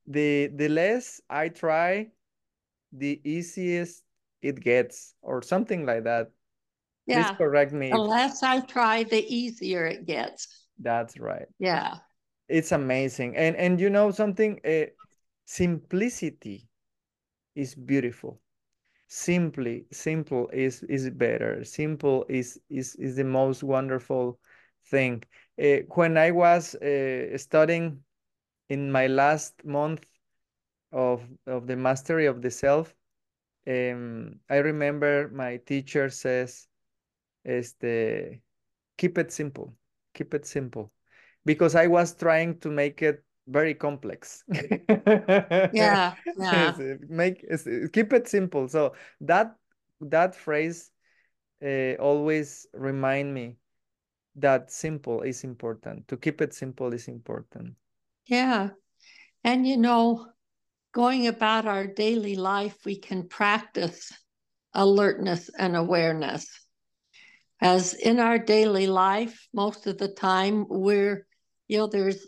"the 0.08 0.48
the 0.56 0.70
less 0.70 1.22
I 1.30 1.50
try, 1.50 2.10
the 2.92 3.22
easiest 3.24 4.04
it 4.42 4.60
gets," 4.60 5.14
or 5.22 5.42
something 5.42 5.86
like 5.86 6.04
that. 6.06 6.32
Yeah. 7.06 7.30
Please 7.30 7.38
correct 7.38 7.74
me. 7.74 7.92
The 7.92 7.98
less 7.98 8.44
I 8.44 8.62
try, 8.62 9.04
the 9.04 9.24
easier 9.24 9.86
it 9.86 10.06
gets. 10.06 10.48
That's 10.80 11.20
right. 11.20 11.48
Yeah. 11.60 11.96
It's 12.50 12.72
amazing. 12.72 13.36
And 13.38 13.56
and 13.56 13.80
you 13.80 13.90
know 13.90 14.12
something, 14.12 14.60
uh, 14.66 14.90
simplicity 15.46 16.67
is 17.58 17.76
beautiful. 17.76 18.42
simply 19.10 19.86
simple 19.92 20.50
is 20.54 20.84
is 20.84 21.10
better. 21.12 21.64
Simple 21.66 22.26
is 22.30 22.60
is 22.70 22.96
is 22.98 23.16
the 23.18 23.24
most 23.26 23.64
wonderful 23.64 24.40
thing. 24.92 25.24
Uh, 25.62 25.80
when 25.96 26.18
i 26.18 26.32
was 26.32 26.76
uh, 26.76 27.38
studying 27.38 28.04
in 28.70 28.92
my 28.92 29.08
last 29.08 29.64
month 29.66 30.06
of 30.92 31.24
of 31.48 31.68
the 31.68 31.76
mastery 31.76 32.26
of 32.28 32.42
the 32.42 32.52
self 32.52 32.96
um, 33.68 34.40
i 34.50 34.58
remember 34.58 35.30
my 35.34 35.58
teacher 35.58 36.10
says 36.10 36.68
este 37.46 38.42
keep 38.98 39.18
it 39.18 39.32
simple. 39.32 39.76
Keep 40.14 40.34
it 40.36 40.46
simple. 40.46 40.94
Because 41.46 41.76
i 41.76 41.88
was 41.88 42.16
trying 42.16 42.60
to 42.62 42.70
make 42.72 43.02
it 43.04 43.24
very 43.48 43.74
complex. 43.74 44.44
yeah, 45.74 46.14
yeah. 46.38 46.74
Make 47.10 47.46
keep 47.94 48.14
it 48.14 48.28
simple. 48.28 48.68
So 48.68 48.94
that 49.22 49.56
that 50.02 50.36
phrase 50.36 50.92
uh, 51.64 51.94
always 52.00 52.68
remind 52.74 53.34
me 53.34 53.58
that 54.36 54.72
simple 54.72 55.22
is 55.22 55.44
important. 55.44 56.08
To 56.10 56.18
keep 56.18 56.42
it 56.42 56.54
simple 56.54 56.94
is 56.94 57.08
important. 57.08 57.76
Yeah, 58.28 58.70
and 59.44 59.66
you 59.66 59.78
know, 59.78 60.28
going 60.94 61.28
about 61.28 61.66
our 61.66 61.88
daily 61.88 62.36
life, 62.36 62.76
we 62.86 63.00
can 63.00 63.28
practice 63.28 64.12
alertness 64.74 65.50
and 65.58 65.76
awareness. 65.76 66.48
As 67.60 67.96
in 67.96 68.20
our 68.20 68.38
daily 68.38 68.86
life, 68.86 69.48
most 69.52 69.88
of 69.88 69.98
the 69.98 70.10
time 70.10 70.66
we're, 70.70 71.26
you 71.68 71.80
know, 71.80 71.88
there's 71.88 72.28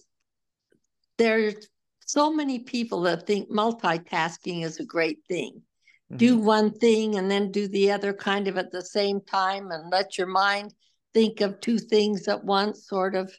there's 1.20 1.68
so 2.00 2.34
many 2.34 2.60
people 2.60 3.02
that 3.02 3.28
think 3.28 3.52
multitasking 3.52 4.64
is 4.64 4.80
a 4.80 4.86
great 4.86 5.20
thing. 5.28 5.62
Mm-hmm. 6.10 6.18
Do 6.18 6.38
one 6.40 6.72
thing 6.72 7.16
and 7.18 7.30
then 7.30 7.52
do 7.52 7.68
the 7.68 7.92
other 7.92 8.14
kind 8.14 8.48
of 8.48 8.58
at 8.58 8.72
the 8.72 8.84
same 8.84 9.22
time 9.22 9.70
and 9.70 9.92
let 9.92 10.18
your 10.18 10.26
mind 10.26 10.74
think 11.14 11.42
of 11.42 11.60
two 11.60 11.78
things 11.78 12.28
at 12.28 12.44
once, 12.44 12.88
sort 12.88 13.16
of. 13.16 13.32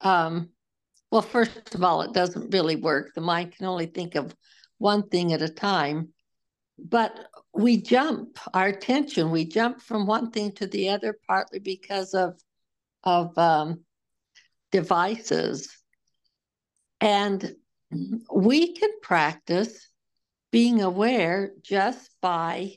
Um, 0.00 0.50
well, 1.10 1.20
first 1.20 1.74
of 1.74 1.82
all, 1.82 2.02
it 2.02 2.14
doesn't 2.14 2.54
really 2.54 2.76
work. 2.76 3.12
The 3.14 3.20
mind 3.20 3.52
can 3.52 3.66
only 3.66 3.86
think 3.86 4.14
of 4.14 4.34
one 4.78 5.08
thing 5.08 5.32
at 5.32 5.42
a 5.42 5.48
time. 5.48 6.10
But 6.78 7.26
we 7.52 7.82
jump 7.82 8.38
our 8.54 8.68
attention, 8.68 9.30
we 9.30 9.44
jump 9.44 9.82
from 9.82 10.06
one 10.06 10.30
thing 10.30 10.52
to 10.52 10.66
the 10.66 10.88
other, 10.90 11.18
partly 11.26 11.58
because 11.58 12.14
of 12.14 12.40
of 13.02 13.36
um, 13.36 13.84
devices 14.70 15.79
and 17.00 17.54
we 18.32 18.74
can 18.74 18.90
practice 19.02 19.88
being 20.52 20.82
aware 20.82 21.52
just 21.62 22.10
by 22.20 22.72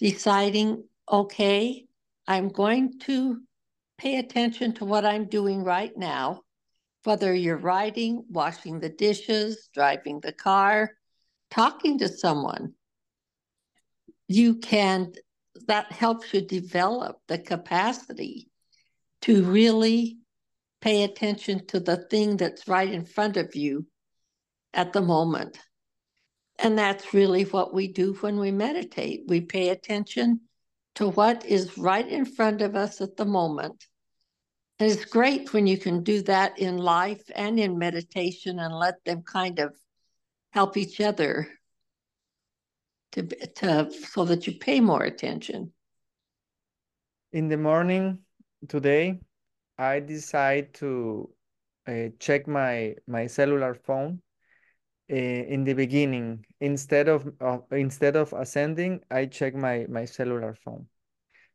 deciding, 0.00 0.84
okay, 1.10 1.86
I'm 2.26 2.48
going 2.48 2.98
to 3.00 3.40
pay 3.98 4.18
attention 4.18 4.72
to 4.74 4.84
what 4.84 5.04
I'm 5.04 5.26
doing 5.26 5.62
right 5.62 5.96
now, 5.96 6.40
whether 7.04 7.34
you're 7.34 7.56
writing, 7.56 8.24
washing 8.28 8.80
the 8.80 8.88
dishes, 8.88 9.68
driving 9.72 10.20
the 10.20 10.32
car, 10.32 10.92
talking 11.50 11.98
to 11.98 12.08
someone. 12.08 12.72
You 14.26 14.56
can, 14.56 15.12
that 15.68 15.92
helps 15.92 16.32
you 16.34 16.40
develop 16.40 17.18
the 17.28 17.38
capacity 17.38 18.48
to 19.22 19.44
really 19.44 20.18
pay 20.84 21.02
attention 21.02 21.66
to 21.66 21.80
the 21.80 21.96
thing 21.96 22.36
that's 22.36 22.68
right 22.68 22.92
in 22.92 23.06
front 23.06 23.38
of 23.38 23.56
you 23.56 23.86
at 24.74 24.92
the 24.92 25.00
moment. 25.00 25.58
And 26.58 26.78
that's 26.78 27.14
really 27.14 27.44
what 27.44 27.72
we 27.72 27.88
do 27.88 28.12
when 28.20 28.38
we 28.38 28.50
meditate. 28.50 29.22
We 29.26 29.40
pay 29.40 29.70
attention 29.70 30.40
to 30.96 31.08
what 31.08 31.46
is 31.46 31.78
right 31.78 32.06
in 32.06 32.26
front 32.26 32.60
of 32.60 32.76
us 32.76 33.00
at 33.00 33.16
the 33.16 33.24
moment. 33.24 33.86
And 34.78 34.90
it's 34.90 35.06
great 35.06 35.54
when 35.54 35.66
you 35.66 35.78
can 35.78 36.02
do 36.02 36.20
that 36.24 36.58
in 36.58 36.76
life 36.76 37.22
and 37.34 37.58
in 37.58 37.78
meditation 37.78 38.58
and 38.58 38.74
let 38.74 39.02
them 39.06 39.22
kind 39.22 39.60
of 39.60 39.74
help 40.50 40.76
each 40.76 41.00
other 41.00 41.48
to, 43.12 43.22
to 43.22 43.90
so 43.90 44.26
that 44.26 44.46
you 44.46 44.58
pay 44.58 44.80
more 44.80 45.02
attention. 45.02 45.72
In 47.32 47.48
the 47.48 47.56
morning 47.56 48.18
today, 48.68 49.20
I 49.78 50.00
decide 50.00 50.74
to 50.74 51.30
uh, 51.86 52.08
check 52.18 52.46
my 52.46 52.96
my 53.06 53.26
cellular 53.26 53.74
phone 53.74 54.22
uh, 55.10 55.14
in 55.14 55.64
the 55.64 55.74
beginning. 55.74 56.46
Instead 56.60 57.08
of 57.08 57.32
uh, 57.40 57.58
instead 57.72 58.16
of 58.16 58.32
ascending 58.32 59.00
I 59.10 59.26
check 59.26 59.54
my 59.54 59.86
my 59.88 60.04
cellular 60.04 60.54
phone. 60.54 60.86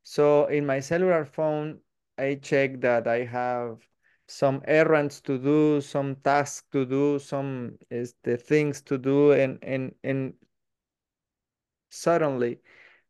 So 0.04 0.46
in 0.48 0.66
my 0.66 0.80
cellular 0.80 1.26
phone 1.26 1.80
I 2.18 2.36
check 2.36 2.82
that 2.82 3.08
I 3.08 3.24
have 3.26 3.80
some 4.28 4.62
errands 4.68 5.22
to 5.22 5.38
do 5.40 5.82
some 5.82 6.16
tasks 6.18 6.68
to 6.72 6.86
do 6.86 7.20
some 7.20 7.78
is 7.90 8.14
the 8.24 8.38
things 8.38 8.82
to 8.84 8.98
do 8.98 9.32
and 9.32 9.58
and 9.64 9.96
and 10.04 10.34
suddenly 11.90 12.60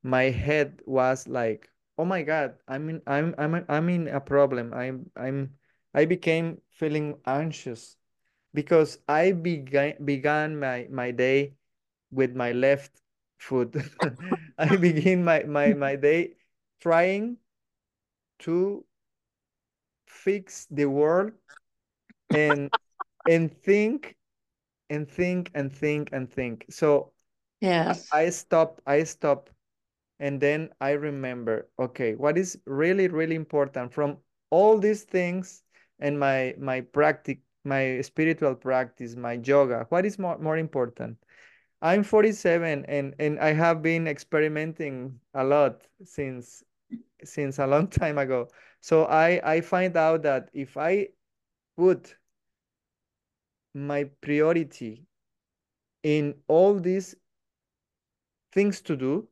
my 0.03 0.23
head 0.23 0.81
was 0.85 1.27
like 1.27 1.69
oh 1.99 2.05
my 2.05 2.23
god 2.23 2.55
i'm 2.67 2.87
in 2.87 3.01
i'm 3.05 3.35
i'm 3.37 3.65
i'm 3.67 3.89
in 3.89 4.07
a 4.07 4.21
problem. 4.23 4.73
I'm 4.73 5.11
i'm 5.19 5.59
i 5.93 6.05
became 6.05 6.63
feeling 6.71 7.19
anxious 7.27 7.97
because 8.55 8.99
i 9.07 9.33
began 9.33 9.99
began 10.03 10.57
my 10.57 10.87
my 10.89 11.11
day 11.11 11.59
with 12.09 12.35
my 12.35 12.53
left 12.53 12.95
foot. 13.37 13.75
I 14.57 14.75
begin 14.77 15.23
my 15.27 15.43
my 15.43 15.73
my 15.73 15.95
day 15.95 16.39
trying 16.79 17.37
to 18.47 18.85
fix 20.07 20.67
the 20.71 20.85
world 20.85 21.31
and 22.31 22.71
and 23.27 23.51
think 23.51 24.15
and 24.89 25.03
think 25.03 25.51
and 25.53 25.71
think 25.71 26.09
and 26.13 26.31
think. 26.31 26.65
So 26.69 27.11
yes. 27.59 28.07
I, 28.13 28.23
I 28.23 28.29
stop 28.29 28.81
i 28.87 29.03
stop 29.03 29.49
and 30.19 30.41
then 30.41 30.69
I 30.81 30.91
remember, 30.91 31.69
okay, 31.79 32.15
what 32.15 32.37
is 32.37 32.59
really, 32.65 33.07
really 33.07 33.35
important 33.35 33.93
from 33.93 34.17
all 34.49 34.77
these 34.77 35.03
things 35.03 35.63
and 35.99 36.19
my 36.19 36.55
my 36.59 36.81
practice, 36.81 37.37
my 37.63 38.01
spiritual 38.01 38.55
practice, 38.55 39.15
my 39.15 39.33
yoga, 39.43 39.85
what 39.89 40.05
is 40.05 40.19
more, 40.19 40.37
more 40.37 40.57
important? 40.57 41.17
I'm 41.81 42.03
47 42.03 42.85
and, 42.87 43.15
and 43.19 43.39
I 43.39 43.53
have 43.53 43.81
been 43.81 44.07
experimenting 44.07 45.19
a 45.33 45.43
lot 45.43 45.87
since 46.03 46.63
since 47.23 47.59
a 47.59 47.67
long 47.67 47.87
time 48.01 48.17
ago. 48.17 48.49
So 48.81 49.05
I, 49.05 49.41
I 49.43 49.61
find 49.61 49.95
out 49.95 50.23
that 50.23 50.49
if 50.53 50.77
I 50.77 51.09
put 51.77 52.15
my 53.73 54.05
priority 54.21 55.05
in 56.03 56.35
all 56.47 56.79
these 56.79 57.15
things 58.51 58.81
to 58.81 58.95
do, 58.95 59.27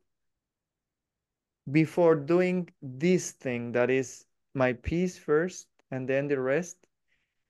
before 1.70 2.14
doing 2.14 2.68
this 2.82 3.32
thing 3.32 3.72
that 3.72 3.90
is 3.90 4.24
my 4.54 4.72
peace 4.72 5.18
first 5.18 5.66
and 5.90 6.08
then 6.08 6.28
the 6.28 6.40
rest, 6.40 6.76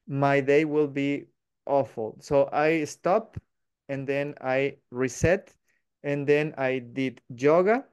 my 0.06 0.40
day 0.40 0.64
will 0.64 0.86
be 0.88 1.26
awful. 1.66 2.16
So 2.20 2.48
I 2.52 2.84
stop 2.84 3.36
and 3.88 4.06
then 4.06 4.34
I 4.40 4.76
reset 4.90 5.54
and 6.02 6.26
then 6.26 6.54
I 6.56 6.78
did 6.78 7.20
yoga. 7.28 7.84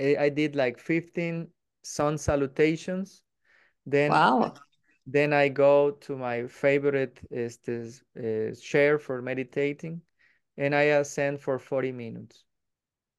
I 0.00 0.30
did 0.30 0.56
like 0.56 0.78
15 0.78 1.48
sun 1.82 2.16
salutations. 2.16 3.22
Then 3.86 4.10
wow. 4.10 4.54
Then 5.06 5.32
I 5.32 5.48
go 5.48 5.92
to 6.02 6.16
my 6.16 6.46
favorite 6.46 7.20
is 7.30 7.56
this 7.58 8.02
uh, 8.16 8.54
chair 8.60 8.98
for 8.98 9.20
meditating 9.22 10.02
and 10.56 10.74
I 10.74 10.82
ascend 10.82 11.40
for 11.40 11.58
40 11.58 11.90
minutes. 11.90 12.44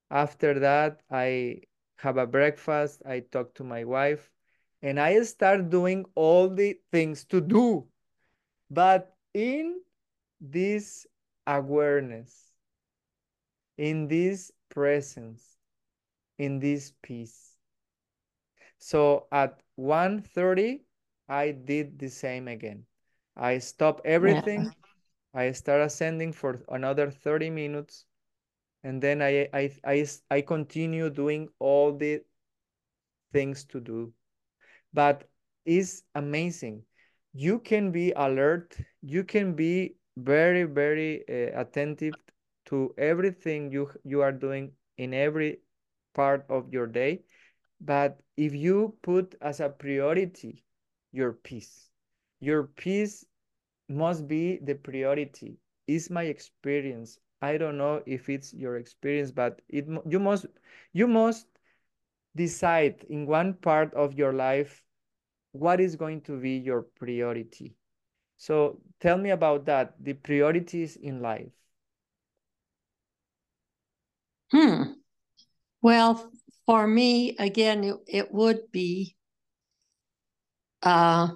After 0.09 0.59
that, 0.59 1.01
I 1.09 1.61
have 2.01 2.17
a 2.17 2.25
breakfast, 2.25 3.01
I 3.05 3.19
talk 3.19 3.53
to 3.55 3.63
my 3.63 3.83
wife, 3.83 4.29
and 4.81 4.99
I 4.99 5.21
start 5.21 5.69
doing 5.69 6.05
all 6.15 6.49
the 6.49 6.79
things 6.91 7.25
to 7.25 7.39
do. 7.39 7.87
But 8.69 9.13
in 9.33 9.81
this 10.39 11.05
awareness, 11.45 12.51
in 13.77 14.07
this 14.07 14.51
presence, 14.69 15.43
in 16.39 16.59
this 16.59 16.93
peace. 17.03 17.55
So 18.79 19.27
at 19.31 19.61
1.30, 19.77 20.81
I 21.29 21.51
did 21.51 21.99
the 21.99 22.09
same 22.09 22.47
again. 22.47 22.85
I 23.37 23.59
stop 23.59 24.01
everything. 24.05 24.63
Yeah. 24.63 24.71
I 25.33 25.51
start 25.51 25.81
ascending 25.81 26.33
for 26.33 26.59
another 26.67 27.11
30 27.11 27.51
minutes 27.51 28.05
and 28.83 29.01
then 29.01 29.21
I, 29.21 29.47
I, 29.53 29.71
I, 29.85 30.07
I 30.29 30.41
continue 30.41 31.09
doing 31.09 31.49
all 31.59 31.93
the 31.95 32.21
things 33.33 33.63
to 33.65 33.79
do. 33.79 34.13
But 34.93 35.29
it's 35.65 36.03
amazing. 36.15 36.83
You 37.33 37.59
can 37.59 37.91
be 37.91 38.11
alert. 38.15 38.77
You 39.01 39.23
can 39.23 39.53
be 39.53 39.95
very, 40.17 40.63
very 40.63 41.23
uh, 41.29 41.61
attentive 41.61 42.15
to 42.65 42.93
everything 42.97 43.71
you, 43.71 43.89
you 44.03 44.21
are 44.21 44.31
doing 44.31 44.71
in 44.97 45.13
every 45.13 45.59
part 46.13 46.45
of 46.49 46.71
your 46.73 46.87
day. 46.87 47.21
But 47.79 48.19
if 48.37 48.53
you 48.53 48.97
put 49.01 49.35
as 49.41 49.59
a 49.59 49.69
priority 49.69 50.63
your 51.11 51.33
peace, 51.33 51.89
your 52.39 52.63
peace 52.63 53.25
must 53.89 54.27
be 54.27 54.59
the 54.63 54.75
priority. 54.75 55.57
Is 55.87 56.09
my 56.09 56.23
experience. 56.23 57.19
I 57.41 57.57
don't 57.57 57.77
know 57.77 58.01
if 58.05 58.29
it's 58.29 58.53
your 58.53 58.77
experience, 58.77 59.31
but 59.31 59.61
it 59.69 59.87
you 60.07 60.19
must 60.19 60.45
you 60.93 61.07
must 61.07 61.47
decide 62.35 63.05
in 63.09 63.25
one 63.25 63.53
part 63.55 63.93
of 63.93 64.13
your 64.13 64.33
life 64.33 64.83
what 65.51 65.79
is 65.81 65.95
going 65.95 66.21
to 66.21 66.39
be 66.39 66.57
your 66.57 66.83
priority. 66.83 67.75
So 68.37 68.79
tell 68.99 69.17
me 69.17 69.31
about 69.31 69.65
that, 69.65 69.93
the 69.99 70.13
priorities 70.13 70.95
in 70.95 71.21
life. 71.21 71.51
Hmm. 74.51 74.83
Well, 75.81 76.31
for 76.65 76.87
me, 76.87 77.35
again, 77.37 77.83
it, 77.83 77.95
it 78.07 78.33
would 78.33 78.71
be 78.71 79.15
uh, 80.83 81.29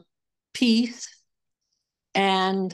peace. 0.53 1.07
And 2.13 2.73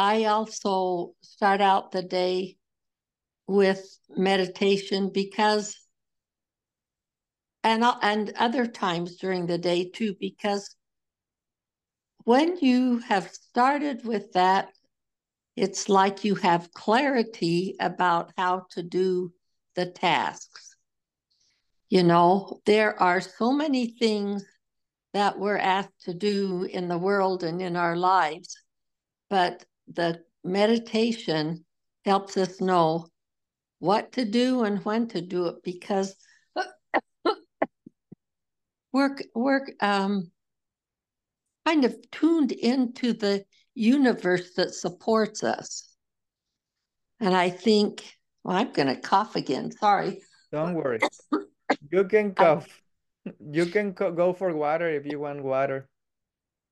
I 0.00 0.24
also 0.24 1.12
start 1.20 1.60
out 1.60 1.92
the 1.92 2.00
day 2.00 2.56
with 3.46 3.98
meditation 4.08 5.10
because, 5.12 5.76
and, 7.62 7.84
and 8.00 8.32
other 8.38 8.66
times 8.66 9.16
during 9.16 9.44
the 9.44 9.58
day 9.58 9.90
too, 9.90 10.16
because 10.18 10.74
when 12.24 12.56
you 12.62 13.00
have 13.00 13.28
started 13.28 14.06
with 14.06 14.32
that, 14.32 14.70
it's 15.54 15.90
like 15.90 16.24
you 16.24 16.34
have 16.36 16.72
clarity 16.72 17.76
about 17.78 18.32
how 18.38 18.68
to 18.70 18.82
do 18.82 19.34
the 19.74 19.84
tasks. 19.84 20.76
You 21.90 22.04
know, 22.04 22.62
there 22.64 22.98
are 22.98 23.20
so 23.20 23.52
many 23.52 23.88
things 23.88 24.46
that 25.12 25.38
we're 25.38 25.58
asked 25.58 26.00
to 26.04 26.14
do 26.14 26.62
in 26.62 26.88
the 26.88 26.96
world 26.96 27.44
and 27.44 27.60
in 27.60 27.76
our 27.76 27.96
lives, 27.96 28.56
but 29.28 29.62
the 29.94 30.20
meditation 30.44 31.64
helps 32.04 32.36
us 32.36 32.60
know 32.60 33.06
what 33.78 34.12
to 34.12 34.24
do 34.24 34.64
and 34.64 34.84
when 34.84 35.08
to 35.08 35.20
do 35.20 35.46
it 35.46 35.56
because 35.64 36.14
we're 38.92 39.16
we're 39.34 39.66
um, 39.80 40.30
kind 41.66 41.84
of 41.84 41.96
tuned 42.10 42.52
into 42.52 43.12
the 43.12 43.44
universe 43.74 44.54
that 44.54 44.74
supports 44.74 45.44
us. 45.44 45.94
And 47.20 47.34
I 47.34 47.50
think, 47.50 48.02
well, 48.44 48.56
I'm 48.56 48.72
going 48.72 48.88
to 48.88 48.96
cough 48.96 49.36
again. 49.36 49.70
Sorry. 49.72 50.20
Don't 50.52 50.74
worry. 50.74 51.00
You 51.90 52.04
can 52.04 52.34
cough. 52.34 52.66
You 53.50 53.66
can 53.66 53.92
go 53.92 54.32
for 54.32 54.54
water 54.54 54.88
if 54.88 55.06
you 55.06 55.20
want 55.20 55.42
water. 55.42 55.88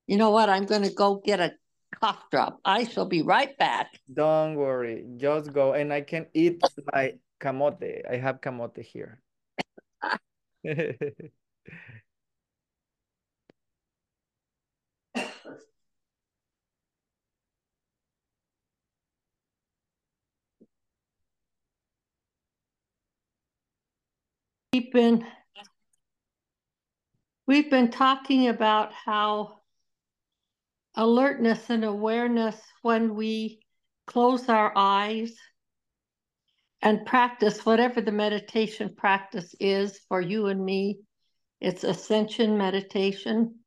You 0.07 0.17
know 0.17 0.31
what? 0.31 0.49
I'm 0.49 0.65
going 0.65 0.83
to 0.83 0.91
go 0.91 1.21
get 1.23 1.39
a 1.39 1.53
cough 1.95 2.29
drop. 2.31 2.59
I 2.65 2.83
shall 2.83 3.05
be 3.05 3.21
right 3.21 3.57
back. 3.57 3.91
Don't 4.13 4.55
worry. 4.55 5.05
Just 5.17 5.53
go. 5.53 5.73
And 5.73 5.93
I 5.93 6.01
can 6.01 6.27
eat 6.33 6.61
my 6.93 7.13
camote. 7.39 8.09
I 8.09 8.17
have 8.17 8.41
camote 8.41 8.81
here. 8.81 9.21
we've 24.73 24.91
been 24.91 25.25
we've 27.47 27.69
been 27.69 27.89
talking 27.89 28.47
about 28.47 28.93
how 28.93 29.58
alertness 30.95 31.69
and 31.69 31.83
awareness 31.85 32.55
when 32.81 33.15
we 33.15 33.59
close 34.07 34.49
our 34.49 34.71
eyes 34.75 35.35
and 36.81 37.05
practice 37.05 37.65
whatever 37.65 38.01
the 38.01 38.11
meditation 38.11 38.93
practice 38.95 39.53
is 39.59 39.99
for 40.07 40.21
you 40.21 40.47
and 40.47 40.63
me. 40.63 40.99
It's 41.59 41.83
ascension 41.83 42.57
meditation. 42.57 43.59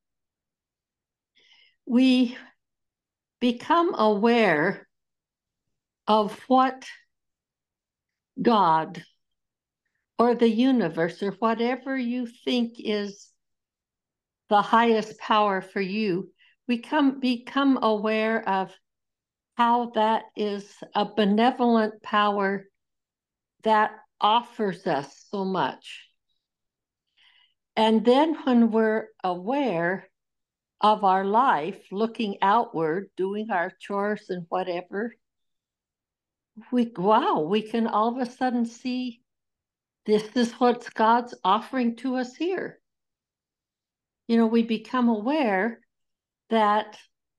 We 1.87 2.37
become 3.41 3.95
aware 3.95 4.89
of 6.07 6.39
what 6.49 6.85
God 8.41 9.03
or 10.19 10.35
the 10.35 10.49
universe 10.49 11.23
or 11.23 11.33
whatever 11.33 11.97
you 11.97 12.27
think 12.27 12.75
is 12.79 13.29
the 14.49 14.63
highest 14.63 15.19
power 15.19 15.61
for 15.61 15.81
you, 15.81 16.31
we 16.73 16.79
come 16.79 17.21
become 17.21 17.79
aware 17.83 18.49
of 18.49 18.73
how 19.57 19.91
that 19.95 20.23
is 20.35 20.65
a 20.95 21.05
benevolent 21.05 22.03
power 22.03 22.65
that 23.63 23.91
offers 24.19 24.87
us 24.87 25.27
so 25.31 25.45
much. 25.45 26.09
And 27.77 28.07
then 28.07 28.37
when 28.45 28.71
we're 28.71 29.09
aware 29.23 30.09
of 30.81 31.05
our 31.05 31.27
life, 31.27 31.79
looking 31.91 32.39
outward, 32.41 33.11
doing 33.19 33.51
our 33.51 33.71
chores 33.79 34.31
and 34.31 34.47
whatever, 34.49 35.15
we 36.71 36.91
wow, 36.97 37.41
we 37.41 37.61
can 37.61 37.87
all 37.87 38.09
of 38.09 38.17
a 38.17 38.31
sudden 38.31 38.65
see 38.65 39.21
this 40.07 40.27
is 40.35 40.53
what 40.53 40.89
God's 40.95 41.35
offering 41.45 41.97
to 41.97 42.17
us 42.17 42.35
here. 42.35 42.81
You 44.27 44.39
know, 44.39 44.47
we 44.47 44.63
become 44.63 45.11
aware 45.11 45.82
that 46.53 46.97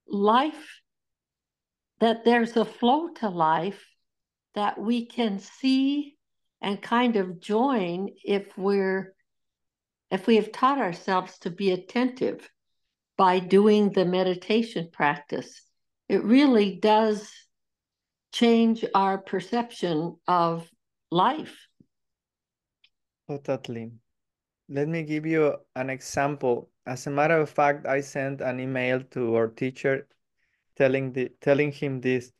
life, 0.07 0.81
that 2.01 2.25
there's 2.25 2.57
a 2.57 2.65
flow 2.65 3.09
to 3.13 3.29
life 3.29 3.81
that 4.55 4.77
we 4.77 5.05
can 5.05 5.39
see 5.39 6.17
and 6.61 6.81
kind 6.81 7.15
of 7.15 7.39
join 7.39 8.09
if 8.25 8.57
we're 8.57 9.15
if 10.11 10.27
we 10.27 10.35
have 10.35 10.51
taught 10.51 10.77
ourselves 10.77 11.39
to 11.39 11.49
be 11.49 11.71
attentive 11.71 12.47
by 13.17 13.39
doing 13.39 13.89
the 13.91 14.05
meditation 14.05 14.89
practice 14.91 15.61
it 16.07 16.23
really 16.23 16.75
does 16.79 17.31
change 18.31 18.85
our 18.93 19.17
perception 19.17 20.15
of 20.27 20.69
life 21.09 21.57
Totally. 23.27 23.91
Let 24.69 24.87
me 24.87 25.03
give 25.03 25.25
you 25.25 25.55
an 25.75 25.89
example. 25.89 26.69
As 26.85 27.07
a 27.07 27.09
matter 27.11 27.39
of 27.39 27.49
fact, 27.49 27.85
I 27.87 28.01
sent 28.01 28.41
an 28.41 28.59
email 28.59 29.01
to 29.11 29.35
our 29.35 29.47
teacher 29.47 30.07
telling 30.75 31.13
the 31.13 31.29
telling 31.41 31.71
him 31.71 32.01
this. 32.01 32.31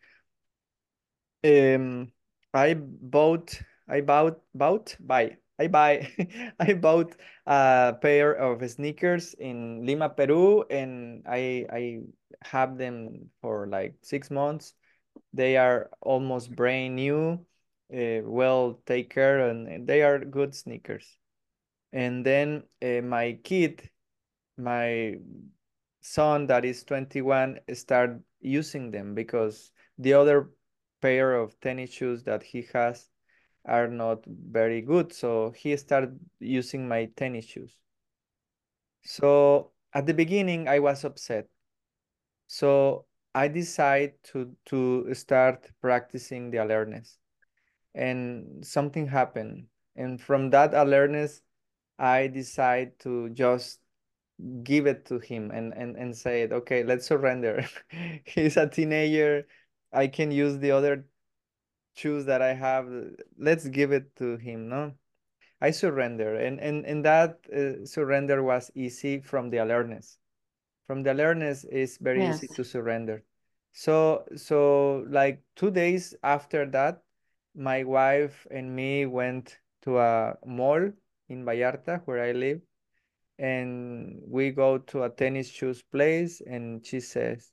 Um, 1.43 2.11
I 2.53 2.73
bought, 2.75 3.59
I 3.87 4.01
bought, 4.01 4.39
bought, 4.53 4.95
buy, 4.99 5.37
I 5.59 5.67
buy, 5.67 6.07
I 6.59 6.73
bought 6.73 7.15
a 7.45 7.95
pair 8.01 8.33
of 8.33 8.69
sneakers 8.69 9.33
in 9.33 9.85
Lima, 9.85 10.09
Peru, 10.09 10.63
and 10.69 11.23
I 11.27 11.65
I 11.71 11.99
have 12.43 12.77
them 12.77 13.29
for 13.41 13.67
like 13.67 13.95
six 14.01 14.31
months. 14.31 14.73
They 15.33 15.57
are 15.57 15.89
almost 16.01 16.55
brand 16.55 16.95
new 16.95 17.45
uh, 17.93 18.21
well 18.23 18.81
take 18.85 19.09
care 19.13 19.49
and 19.49 19.87
they 19.87 20.01
are 20.01 20.19
good 20.19 20.55
sneakers 20.55 21.17
and 21.91 22.25
then 22.25 22.63
uh, 22.81 23.01
my 23.01 23.37
kid 23.43 23.89
my 24.57 25.15
son 26.01 26.47
that 26.47 26.65
is 26.65 26.83
21 26.83 27.59
start 27.73 28.19
using 28.41 28.91
them 28.91 29.15
because 29.15 29.71
the 29.97 30.13
other 30.13 30.49
pair 31.01 31.35
of 31.35 31.59
tennis 31.59 31.91
shoes 31.91 32.23
that 32.23 32.43
he 32.43 32.67
has 32.73 33.09
are 33.65 33.87
not 33.87 34.23
very 34.25 34.81
good. 34.81 35.13
So 35.13 35.51
he 35.55 35.75
started 35.77 36.19
using 36.39 36.87
my 36.87 37.05
tennis 37.15 37.45
shoes. 37.45 37.73
So 39.03 39.71
at 39.93 40.05
the 40.05 40.13
beginning 40.13 40.67
i 40.67 40.79
was 40.79 41.03
upset. 41.03 41.47
So 42.47 43.05
i 43.33 43.47
decided 43.47 44.13
to 44.31 44.55
to 44.67 45.13
start 45.13 45.69
practicing 45.81 46.51
the 46.51 46.57
alertness. 46.57 47.17
And 47.95 48.65
something 48.65 49.07
happened. 49.07 49.67
And 49.95 50.19
from 50.19 50.49
that 50.51 50.73
alertness 50.73 51.41
i 51.99 52.27
decide 52.27 52.99
to 52.99 53.29
just 53.29 53.82
give 54.63 54.87
it 54.87 55.05
to 55.05 55.19
him 55.19 55.51
and 55.51 55.73
and, 55.73 55.95
and 55.95 56.15
say 56.15 56.41
it 56.43 56.51
okay 56.51 56.83
let's 56.83 57.05
surrender. 57.05 57.65
He's 58.25 58.57
a 58.57 58.67
teenager. 58.67 59.47
I 59.91 60.07
can 60.07 60.31
use 60.31 60.57
the 60.57 60.71
other 60.71 61.05
shoes 61.95 62.25
that 62.25 62.41
i 62.41 62.53
have. 62.53 62.87
Let's 63.37 63.67
give 63.67 63.91
it 63.91 64.15
to 64.17 64.37
him 64.37 64.69
no? 64.69 64.93
I 65.61 65.71
surrender. 65.71 66.35
And 66.35 66.59
and, 66.59 66.85
and 66.85 67.05
that 67.05 67.39
uh, 67.55 67.85
surrender 67.85 68.43
was 68.43 68.71
easy 68.75 69.21
from 69.21 69.49
the 69.49 69.57
alertness. 69.57 70.17
From 70.87 71.03
the 71.03 71.13
alertness 71.13 71.63
is 71.63 71.97
very 71.97 72.21
yes. 72.21 72.43
easy 72.43 72.47
to 72.55 72.63
surrender. 72.63 73.23
So 73.71 74.25
so 74.35 75.05
like 75.09 75.41
two 75.55 75.71
days 75.71 76.15
after 76.23 76.65
that 76.71 77.01
my 77.55 77.83
wife 77.83 78.47
and 78.51 78.75
me 78.75 79.05
went 79.05 79.57
to 79.83 79.99
a 79.99 80.37
mall 80.45 80.91
in 81.29 81.45
Vallarta 81.45 82.01
where 82.05 82.23
I 82.23 82.31
live 82.31 82.61
and 83.43 84.21
we 84.25 84.51
go 84.51 84.77
to 84.77 85.03
a 85.03 85.09
tennis 85.09 85.49
shoes 85.49 85.83
place 85.91 86.41
and 86.47 86.85
she 86.85 87.01
says 87.01 87.51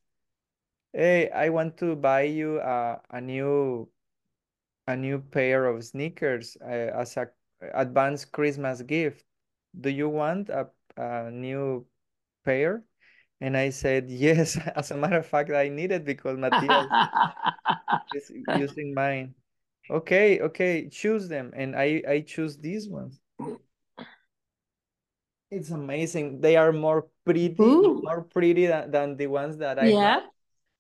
hey 0.93 1.29
i 1.31 1.49
want 1.49 1.77
to 1.77 1.97
buy 1.97 2.23
you 2.23 2.61
a, 2.61 3.01
a 3.11 3.21
new 3.21 3.89
a 4.87 4.97
new 4.97 5.19
pair 5.19 5.67
of 5.67 5.85
sneakers 5.85 6.57
uh, 6.63 6.91
as 6.95 7.17
a 7.17 7.29
advanced 7.75 8.33
christmas 8.33 8.83
gift. 8.83 9.25
Do 9.81 9.91
you 9.91 10.09
want 10.09 10.49
a, 10.49 10.69
a 10.97 11.31
new 11.31 11.87
pair? 12.45 12.85
And 13.41 13.57
i 13.57 13.71
said 13.71 14.11
yes 14.11 14.59
as 14.77 14.91
a 14.91 14.97
matter 14.97 15.19
of 15.19 15.27
fact 15.27 15.51
i 15.51 15.69
need 15.69 15.93
it 15.93 16.05
because 16.05 16.39
matthias 16.39 16.87
is 18.13 18.31
using 18.49 18.95
mine. 18.95 19.35
Okay 19.91 20.41
okay 20.41 20.89
choose 20.89 21.29
them. 21.29 21.53
And 21.57 21.77
i 21.77 22.03
i 22.09 22.21
choose 22.21 22.57
these 22.59 22.89
ones 22.89 23.21
it's 25.51 25.71
amazing. 25.71 26.41
They 26.41 26.57
are 26.57 26.73
more 26.73 27.09
pretty, 27.25 27.55
Ooh. 27.61 28.01
more 28.03 28.23
pretty 28.23 28.67
than, 28.67 28.91
than 28.91 29.17
the 29.17 29.27
ones 29.27 29.57
that 29.59 29.79
I 29.79 29.89
yeah. 29.89 30.15
have. 30.15 30.23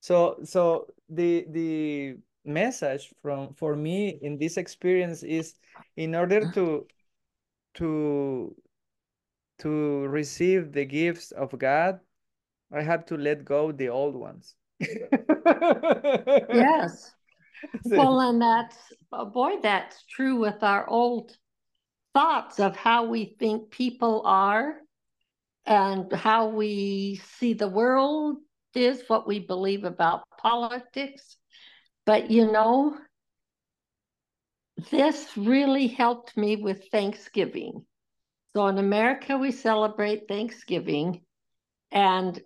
So 0.00 0.38
so 0.44 0.86
the 1.08 1.46
the 1.50 2.16
message 2.44 3.12
from 3.20 3.52
for 3.54 3.76
me 3.76 4.18
in 4.22 4.38
this 4.38 4.56
experience 4.56 5.22
is 5.22 5.54
in 5.96 6.14
order 6.14 6.50
to 6.52 6.86
to 7.74 8.56
to 9.58 10.06
receive 10.06 10.72
the 10.72 10.84
gifts 10.84 11.32
of 11.32 11.56
God, 11.58 12.00
I 12.72 12.82
have 12.82 13.04
to 13.06 13.16
let 13.16 13.44
go 13.44 13.72
the 13.72 13.88
old 13.88 14.14
ones. 14.14 14.54
yes. 16.50 17.12
Well, 17.84 18.20
and 18.20 18.40
that's 18.40 18.78
boy, 19.10 19.56
that's 19.62 20.04
true 20.04 20.36
with 20.36 20.62
our 20.62 20.88
old 20.88 21.36
thoughts 22.14 22.58
of 22.58 22.76
how 22.76 23.04
we 23.04 23.36
think 23.38 23.70
people 23.70 24.22
are 24.24 24.74
and 25.66 26.12
how 26.12 26.48
we 26.48 27.20
see 27.38 27.52
the 27.52 27.68
world 27.68 28.38
is, 28.74 29.02
what 29.08 29.26
we 29.26 29.38
believe 29.38 29.84
about 29.84 30.24
politics. 30.38 31.36
But 32.06 32.30
you 32.30 32.50
know, 32.50 32.96
this 34.90 35.36
really 35.36 35.86
helped 35.86 36.36
me 36.36 36.56
with 36.56 36.88
Thanksgiving. 36.90 37.84
So 38.56 38.66
in 38.66 38.78
America, 38.78 39.36
we 39.36 39.52
celebrate 39.52 40.26
Thanksgiving, 40.26 41.22
and 41.92 42.40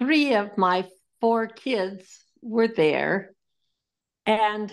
three 0.00 0.34
of 0.34 0.58
my 0.58 0.88
four 1.20 1.46
kids 1.46 2.24
were 2.42 2.68
there. 2.68 3.34
And 4.24 4.72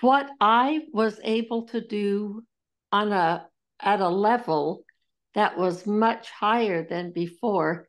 what 0.00 0.28
I 0.40 0.82
was 0.92 1.20
able 1.22 1.66
to 1.68 1.80
do 1.80 2.42
on 2.90 3.12
a 3.12 3.46
at 3.80 4.00
a 4.00 4.08
level 4.08 4.84
that 5.34 5.56
was 5.56 5.86
much 5.86 6.30
higher 6.30 6.86
than 6.86 7.12
before 7.12 7.88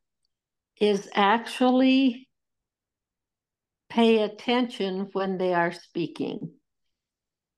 is 0.80 1.10
actually 1.14 2.28
pay 3.90 4.24
attention 4.24 5.10
when 5.14 5.38
they 5.38 5.54
are 5.54 5.72
speaking. 5.72 6.52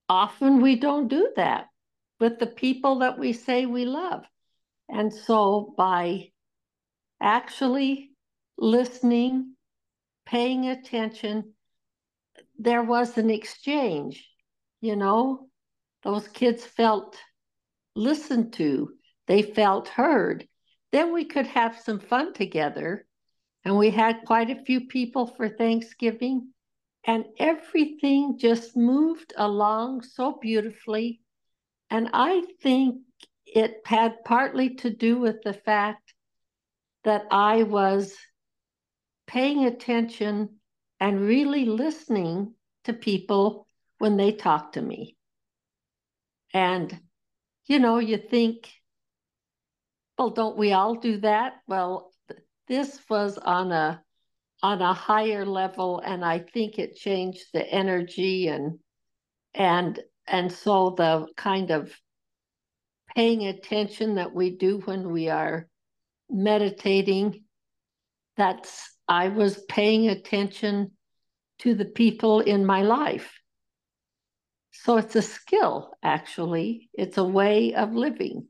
Often 0.09 0.61
we 0.61 0.75
don't 0.75 1.07
do 1.07 1.31
that 1.35 1.67
with 2.19 2.39
the 2.39 2.47
people 2.47 2.99
that 2.99 3.17
we 3.17 3.33
say 3.33 3.65
we 3.65 3.85
love. 3.85 4.23
And 4.89 5.13
so 5.13 5.73
by 5.77 6.31
actually 7.21 8.11
listening, 8.57 9.55
paying 10.25 10.67
attention, 10.67 11.54
there 12.57 12.83
was 12.83 13.17
an 13.17 13.29
exchange, 13.29 14.27
you 14.81 14.95
know, 14.95 15.47
those 16.03 16.27
kids 16.27 16.63
felt 16.63 17.17
listened 17.95 18.53
to, 18.53 18.93
they 19.27 19.41
felt 19.41 19.87
heard. 19.87 20.47
Then 20.91 21.11
we 21.13 21.25
could 21.25 21.47
have 21.47 21.79
some 21.79 21.99
fun 21.99 22.33
together. 22.33 23.05
And 23.63 23.77
we 23.77 23.89
had 23.89 24.25
quite 24.25 24.51
a 24.51 24.63
few 24.63 24.81
people 24.81 25.25
for 25.25 25.49
Thanksgiving, 25.49 26.49
and 27.03 27.25
everything 27.39 28.37
just 28.37 28.77
moved 28.77 29.33
along 29.35 30.03
so 30.03 30.37
beautifully. 30.39 31.21
And 31.89 32.09
I 32.13 32.43
think 32.61 33.01
it 33.45 33.81
had 33.85 34.23
partly 34.23 34.75
to 34.75 34.91
do 34.91 35.17
with 35.17 35.41
the 35.43 35.53
fact 35.53 36.13
that 37.03 37.25
I 37.31 37.63
was 37.63 38.15
paying 39.27 39.65
attention 39.65 40.57
and 40.99 41.19
really 41.19 41.65
listening 41.65 42.53
to 42.85 42.93
people 42.93 43.67
when 43.99 44.17
they 44.17 44.31
talk 44.31 44.73
to 44.73 44.81
me. 44.81 45.15
And, 46.53 46.99
you 47.65 47.79
know, 47.79 47.99
you 47.99 48.17
think, 48.17 48.71
well, 50.17 50.29
don't 50.29 50.57
we 50.57 50.71
all 50.71 50.95
do 50.95 51.17
that? 51.17 51.55
Well, 51.67 52.11
this 52.67 52.99
was 53.09 53.37
on 53.37 53.71
a 53.71 54.01
on 54.63 54.81
a 54.81 54.93
higher 54.93 55.45
level 55.45 55.99
and 55.99 56.23
i 56.23 56.39
think 56.39 56.79
it 56.79 56.95
changed 56.95 57.45
the 57.53 57.63
energy 57.71 58.47
and 58.47 58.79
and 59.53 59.99
and 60.27 60.51
so 60.51 60.95
the 60.97 61.27
kind 61.37 61.71
of 61.71 61.93
paying 63.15 63.45
attention 63.45 64.15
that 64.15 64.33
we 64.33 64.49
do 64.49 64.79
when 64.85 65.11
we 65.11 65.29
are 65.29 65.67
meditating 66.29 67.43
that's 68.37 68.94
i 69.07 69.27
was 69.27 69.63
paying 69.69 70.09
attention 70.09 70.91
to 71.59 71.73
the 71.73 71.85
people 71.85 72.41
in 72.41 72.65
my 72.65 72.81
life. 72.81 73.39
So 74.71 74.97
it's 74.97 75.15
a 75.15 75.21
skill 75.21 75.91
actually. 76.03 76.89
It's 76.93 77.17
a 77.17 77.23
way 77.23 77.73
of 77.73 77.93
living. 77.93 78.47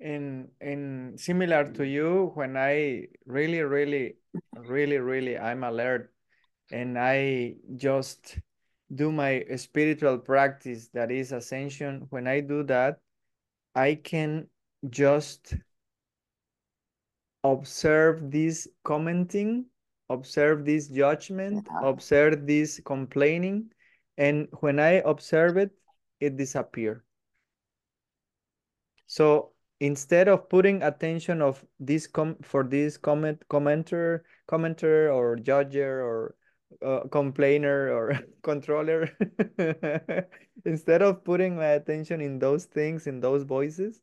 In 0.00 0.48
in 0.60 1.14
similar 1.16 1.70
to 1.74 1.86
you 1.86 2.32
when 2.34 2.56
i 2.56 3.06
really 3.24 3.62
really 3.62 4.16
really 4.58 4.98
really 4.98 5.38
i'm 5.38 5.62
alert 5.62 6.12
and 6.72 6.98
i 6.98 7.54
just 7.76 8.38
do 8.92 9.12
my 9.12 9.44
spiritual 9.54 10.18
practice 10.18 10.88
that 10.88 11.12
is 11.12 11.30
ascension 11.30 12.06
when 12.10 12.26
i 12.26 12.40
do 12.40 12.64
that 12.64 12.98
i 13.76 13.94
can 13.94 14.48
just 14.90 15.54
observe 17.44 18.30
this 18.30 18.68
commenting 18.84 19.66
observe 20.10 20.64
this 20.64 20.88
judgment 20.88 21.66
yeah. 21.70 21.88
observe 21.88 22.46
this 22.46 22.80
complaining 22.84 23.70
and 24.18 24.46
when 24.60 24.78
i 24.78 25.02
observe 25.04 25.56
it 25.56 25.70
it 26.20 26.36
disappear 26.36 27.04
so 29.06 29.52
instead 29.80 30.28
of 30.28 30.48
putting 30.48 30.82
attention 30.82 31.42
of 31.42 31.64
this 31.80 32.06
com 32.06 32.36
for 32.42 32.62
this 32.62 32.96
comment 32.96 33.42
commenter 33.48 34.20
commenter 34.48 35.12
or 35.12 35.36
judger 35.36 36.04
or 36.04 36.34
uh, 36.84 37.00
complainer 37.10 37.90
or 37.90 38.18
controller 38.42 39.10
instead 40.64 41.02
of 41.02 41.24
putting 41.24 41.56
my 41.56 41.74
attention 41.80 42.20
in 42.20 42.38
those 42.38 42.64
things 42.66 43.06
in 43.06 43.18
those 43.20 43.42
voices 43.42 44.00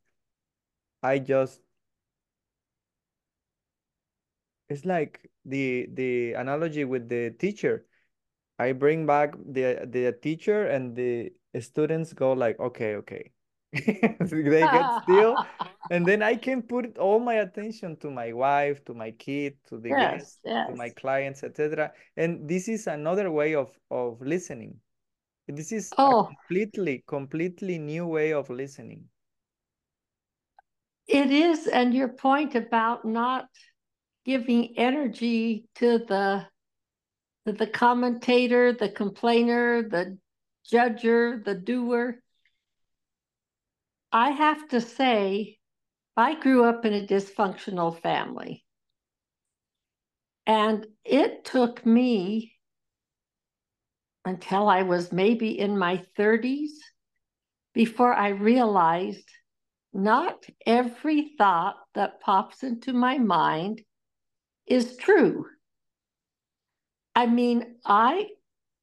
i 1.02 1.18
just 1.18 1.62
it's 4.70 4.86
like 4.86 5.30
the 5.46 5.88
the 5.94 6.34
analogy 6.34 6.86
with 6.86 7.10
the 7.10 7.32
teacher. 7.32 7.86
I 8.60 8.74
bring 8.74 9.06
back 9.06 9.36
the 9.38 9.88
the 9.90 10.14
teacher 10.22 10.68
and 10.68 10.96
the 10.96 11.32
students 11.60 12.14
go 12.14 12.34
like 12.34 12.60
okay 12.60 12.96
okay. 12.96 13.32
They 13.74 14.62
get 14.62 15.04
still 15.04 15.38
and 15.92 16.04
then 16.04 16.24
i 16.24 16.36
can 16.36 16.64
put 16.64 16.98
all 16.98 17.20
my 17.20 17.36
attention 17.36 17.98
to 17.98 18.10
my 18.10 18.34
wife 18.34 18.84
to 18.86 18.96
my 18.96 19.12
kid 19.12 19.58
to 19.68 19.78
the 19.78 19.90
yes, 19.90 20.12
guests 20.12 20.40
yes. 20.44 20.70
to 20.70 20.76
my 20.76 20.90
clients 20.90 21.44
etc 21.44 21.92
and 22.18 22.50
this 22.50 22.68
is 22.68 22.88
another 22.88 23.30
way 23.30 23.54
of 23.54 23.70
of 23.92 24.20
listening. 24.22 24.76
This 25.48 25.72
is 25.72 25.92
oh. 25.98 26.22
a 26.22 26.26
completely 26.26 27.04
completely 27.08 27.80
new 27.80 28.06
way 28.06 28.34
of 28.34 28.50
listening. 28.50 29.06
It 31.08 31.32
is 31.32 31.66
and 31.68 31.94
your 31.94 32.10
point 32.10 32.54
about 32.54 33.04
not 33.04 33.50
giving 34.26 34.78
energy 34.78 35.68
to 35.76 36.00
the 36.00 36.46
to 37.46 37.54
the 37.54 37.68
commentator 37.68 38.74
the 38.74 38.90
complainer 38.90 39.82
the 39.82 40.18
judger 40.72 41.44
the 41.44 41.56
doer 41.56 42.20
I 44.12 44.32
have 44.32 44.68
to 44.70 44.82
say, 44.82 45.58
I 46.18 46.40
grew 46.40 46.66
up 46.66 46.84
in 46.86 46.94
a 46.94 47.06
dysfunctional 47.06 48.02
family. 48.02 48.66
And 50.48 50.88
it 51.06 51.46
took 51.46 51.86
me 51.86 52.54
until 54.26 54.68
I 54.68 54.82
was 54.82 55.12
maybe 55.12 55.60
in 55.60 55.78
my 55.78 56.04
30s 56.18 56.72
before 57.74 58.14
I 58.14 58.30
realized 58.30 59.30
not 59.94 60.44
every 60.66 61.34
thought 61.38 61.76
that 61.94 62.20
pops 62.20 62.64
into 62.64 62.94
my 62.94 63.20
mind 63.20 63.82
is 64.70 64.98
true. 64.98 65.46
I 67.16 67.26
mean, 67.26 67.76
I 67.86 68.28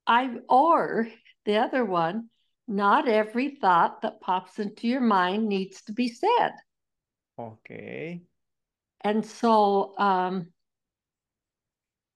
I 0.06 0.36
or 0.48 1.08
the 1.44 1.56
other 1.58 1.84
one, 1.84 2.28
not 2.68 3.08
every 3.08 3.56
thought 3.56 4.02
that 4.02 4.20
pops 4.20 4.58
into 4.58 4.88
your 4.88 5.00
mind 5.00 5.48
needs 5.48 5.82
to 5.82 5.92
be 5.92 6.08
said. 6.08 6.52
Okay. 7.38 8.22
And 9.02 9.24
so 9.24 9.96
um, 9.98 10.48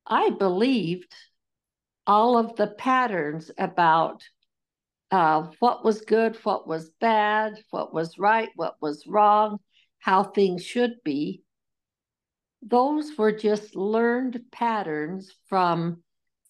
I 0.06 0.30
believed 0.30 1.14
all 2.06 2.36
of 2.36 2.56
the 2.56 2.66
patterns 2.66 3.50
about 3.56 4.24
uh, 5.10 5.48
what 5.58 5.84
was 5.84 6.00
good, 6.02 6.36
what 6.42 6.66
was 6.66 6.90
bad, 7.00 7.62
what 7.70 7.92
was 7.92 8.18
right, 8.18 8.48
what 8.56 8.76
was 8.80 9.06
wrong, 9.06 9.58
how 9.98 10.24
things 10.24 10.64
should 10.64 10.94
be. 11.04 11.42
Those 12.62 13.16
were 13.16 13.32
just 13.32 13.74
learned 13.74 14.40
patterns 14.52 15.32
from 15.48 16.02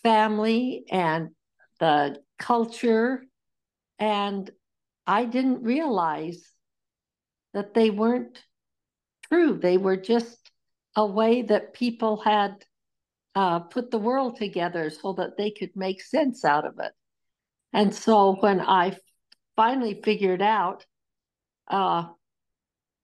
family 0.02 0.84
and 0.90 1.30
the 1.78 2.20
culture. 2.38 3.24
And 3.98 4.50
I 5.06 5.24
didn't 5.24 5.62
realize 5.62 6.42
that 7.52 7.74
they 7.74 7.90
weren't 7.90 8.42
true. 9.28 9.58
They 9.58 9.76
were 9.76 9.96
just 9.96 10.38
a 10.96 11.06
way 11.06 11.42
that 11.42 11.74
people 11.74 12.18
had 12.18 12.64
uh, 13.34 13.60
put 13.60 13.90
the 13.90 13.98
world 13.98 14.36
together 14.36 14.90
so 14.90 15.12
that 15.14 15.36
they 15.36 15.50
could 15.50 15.74
make 15.76 16.02
sense 16.02 16.44
out 16.44 16.66
of 16.66 16.78
it. 16.80 16.92
And 17.72 17.94
so 17.94 18.36
when 18.40 18.60
I 18.60 18.96
finally 19.54 20.00
figured 20.02 20.42
out, 20.42 20.84
uh, 21.68 22.08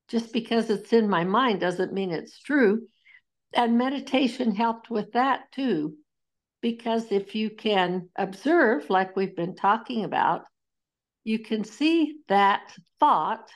just 0.08 0.32
because 0.32 0.70
it's 0.70 0.92
in 0.92 1.08
my 1.08 1.24
mind 1.24 1.60
doesn't 1.60 1.92
mean 1.92 2.10
it's 2.10 2.38
true. 2.40 2.88
And 3.56 3.78
meditation 3.78 4.54
helped 4.54 4.90
with 4.90 5.12
that 5.12 5.50
too. 5.52 5.94
Because 6.60 7.10
if 7.10 7.34
you 7.34 7.50
can 7.50 8.10
observe, 8.16 8.90
like 8.90 9.16
we've 9.16 9.34
been 9.34 9.56
talking 9.56 10.04
about, 10.04 10.42
you 11.24 11.38
can 11.38 11.64
see 11.64 12.18
that 12.28 12.72
thought 13.00 13.50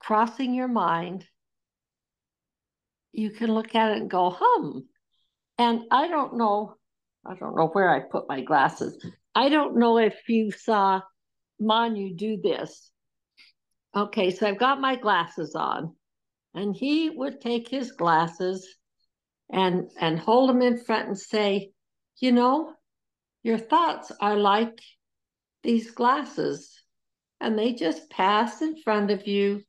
crossing 0.00 0.54
your 0.54 0.68
mind. 0.68 1.26
You 3.12 3.30
can 3.30 3.52
look 3.52 3.74
at 3.74 3.92
it 3.92 3.98
and 3.98 4.10
go, 4.10 4.30
hum. 4.30 4.88
And 5.58 5.82
I 5.90 6.08
don't 6.08 6.36
know, 6.36 6.76
I 7.24 7.34
don't 7.34 7.56
know 7.56 7.68
where 7.68 7.88
I 7.88 8.00
put 8.00 8.28
my 8.28 8.40
glasses. 8.40 8.98
I 9.34 9.48
don't 9.48 9.76
know 9.76 9.98
if 9.98 10.28
you 10.28 10.50
saw 10.50 11.00
Manu 11.60 12.14
do 12.14 12.40
this. 12.42 12.90
Okay, 13.94 14.30
so 14.30 14.46
I've 14.46 14.58
got 14.58 14.80
my 14.80 14.96
glasses 14.96 15.54
on, 15.54 15.94
and 16.54 16.74
he 16.76 17.10
would 17.10 17.40
take 17.40 17.68
his 17.68 17.92
glasses 17.92 18.76
and 19.50 19.90
and 20.00 20.18
hold 20.18 20.50
them 20.50 20.62
in 20.62 20.78
front 20.78 21.08
and 21.08 21.18
say, 21.18 21.72
you 22.20 22.32
know, 22.32 22.72
your 23.42 23.58
thoughts 23.58 24.12
are 24.20 24.36
like 24.36 24.80
these 25.62 25.90
glasses, 25.90 26.82
and 27.40 27.58
they 27.58 27.72
just 27.74 28.10
pass 28.10 28.62
in 28.62 28.76
front 28.82 29.10
of 29.10 29.26
you. 29.26 29.62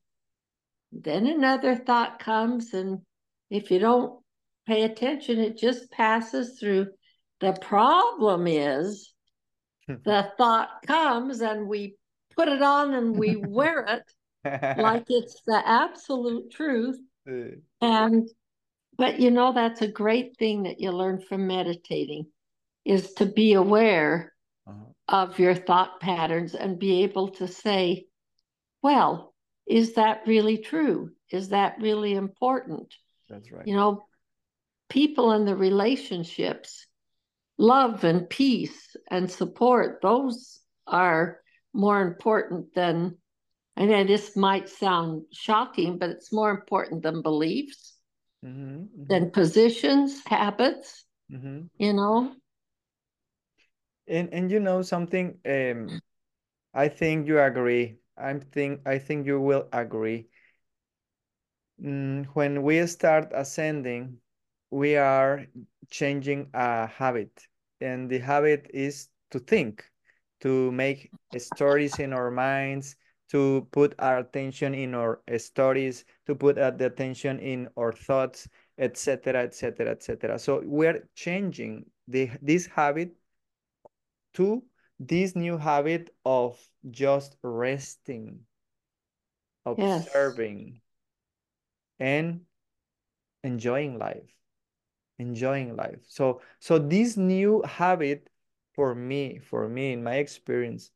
Then 0.92 1.28
another 1.28 1.76
thought 1.76 2.20
comes, 2.20 2.74
and 2.74 3.02
if 3.50 3.72
you 3.72 3.80
don't 3.80 4.22
pay 4.66 4.84
attention, 4.84 5.40
it 5.40 5.58
just 5.58 5.92
passes 5.92 6.60
through. 6.60 6.88
The 7.42 7.54
problem 7.54 8.48
is 8.48 9.14
the 9.88 10.32
thought 10.38 10.70
comes 10.88 11.42
and 11.42 11.68
we 11.68 11.96
put 12.36 12.48
it 12.48 12.62
on 12.62 12.94
and 12.94 13.18
we 13.18 13.36
wear 13.48 13.82
it 13.82 14.04
like 14.46 15.06
it's 15.10 15.42
the 15.46 15.62
absolute 15.66 16.52
truth. 16.52 17.00
And 17.82 18.30
but 18.98 19.20
you 19.20 19.32
know 19.32 19.54
that's 19.54 19.82
a 19.82 19.88
great 19.88 20.38
thing 20.38 20.64
that 20.64 20.80
you 20.80 20.92
learn 20.92 21.20
from 21.22 21.48
meditating 21.48 22.28
is 22.86 23.14
to 23.14 23.26
be 23.26 23.54
aware 23.54 24.34
uh-huh. 24.68 24.86
of 25.24 25.40
your 25.40 25.56
thought 25.56 26.00
patterns 26.00 26.54
and 26.56 26.80
be 26.80 27.04
able 27.04 27.30
to 27.30 27.48
say, 27.48 28.06
well, 28.82 29.34
is 29.66 29.94
that 29.94 30.22
really 30.28 30.60
true? 30.60 31.12
Is 31.32 31.50
that 31.50 31.78
really 31.82 32.14
important? 32.14 32.94
That's 33.28 33.52
right. 33.52 33.68
You 33.68 33.76
know, 33.76 34.06
people 34.90 35.32
in 35.32 35.46
the 35.46 35.56
relationships 35.56 36.86
love 37.58 38.04
and 38.04 38.30
peace 38.30 38.96
and 39.10 39.30
support, 39.30 40.00
those 40.02 40.60
are 40.86 41.40
more 41.74 42.02
important 42.02 42.74
than, 42.76 43.18
I 43.78 43.86
know 43.86 44.04
this 44.04 44.38
might 44.38 44.70
sound 44.70 45.24
shocking, 45.34 45.98
but 45.98 46.10
it's 46.10 46.32
more 46.32 46.50
important 46.50 47.04
than 47.04 47.22
beliefs, 47.22 47.96
mm-hmm, 48.44 48.62
mm-hmm. 48.62 49.08
than 49.08 49.32
positions, 49.32 50.22
habits, 50.26 51.06
mm-hmm. 51.32 51.64
you 51.78 51.94
know? 51.94 52.34
And, 54.08 54.30
and 54.34 54.52
you 54.52 54.60
know 54.60 54.82
something, 54.82 55.40
um, 55.46 56.02
I 56.74 56.88
think 56.88 57.28
you 57.28 57.40
agree. 57.40 57.98
I 58.18 58.34
think 58.34 58.82
I 58.86 59.00
think 59.00 59.26
you 59.26 59.42
will 59.42 59.68
agree. 59.74 60.28
Mm, 61.82 62.28
when 62.34 62.64
we 62.64 62.86
start 62.88 63.32
ascending, 63.34 64.18
we 64.72 64.96
are 64.96 65.46
changing 65.90 66.50
a 66.54 66.88
habit 66.88 67.32
and 67.82 68.10
the 68.10 68.20
habit 68.20 68.70
is 68.74 69.10
to 69.32 69.40
think 69.40 69.84
to 70.42 70.72
make 70.72 71.12
stories 71.38 72.00
in 72.00 72.14
our 72.14 72.32
minds 72.32 72.96
to 73.32 73.68
put 73.72 73.96
our 74.00 74.20
attention 74.20 74.74
in 74.74 74.94
our 74.94 75.22
stories 75.38 76.06
to 76.26 76.36
put 76.36 76.56
the 76.56 76.86
attention 76.86 77.40
in 77.40 77.68
our 77.78 77.92
thoughts 77.92 78.48
etc 78.78 79.44
etc 79.44 79.92
etc 79.92 80.38
so 80.38 80.62
we're 80.66 81.08
changing 81.16 81.86
the 82.08 82.30
this 82.42 82.66
habit 82.68 83.12
to 84.34 84.64
this 85.00 85.36
new 85.36 85.58
habit 85.58 86.10
of 86.26 86.60
just 86.92 87.36
resting 87.42 88.40
observing 89.66 90.74
yes. 90.74 90.82
and 92.00 92.42
enjoying 93.44 93.98
life 93.98 94.36
enjoying 95.20 95.76
life. 95.76 96.00
So 96.08 96.42
so 96.60 96.78
this 96.80 97.18
new 97.18 97.62
habit 97.64 98.30
for 98.74 98.94
me, 98.94 99.40
for 99.40 99.68
me 99.70 99.94
in 99.94 100.04
my 100.04 100.16
experience, 100.16 100.92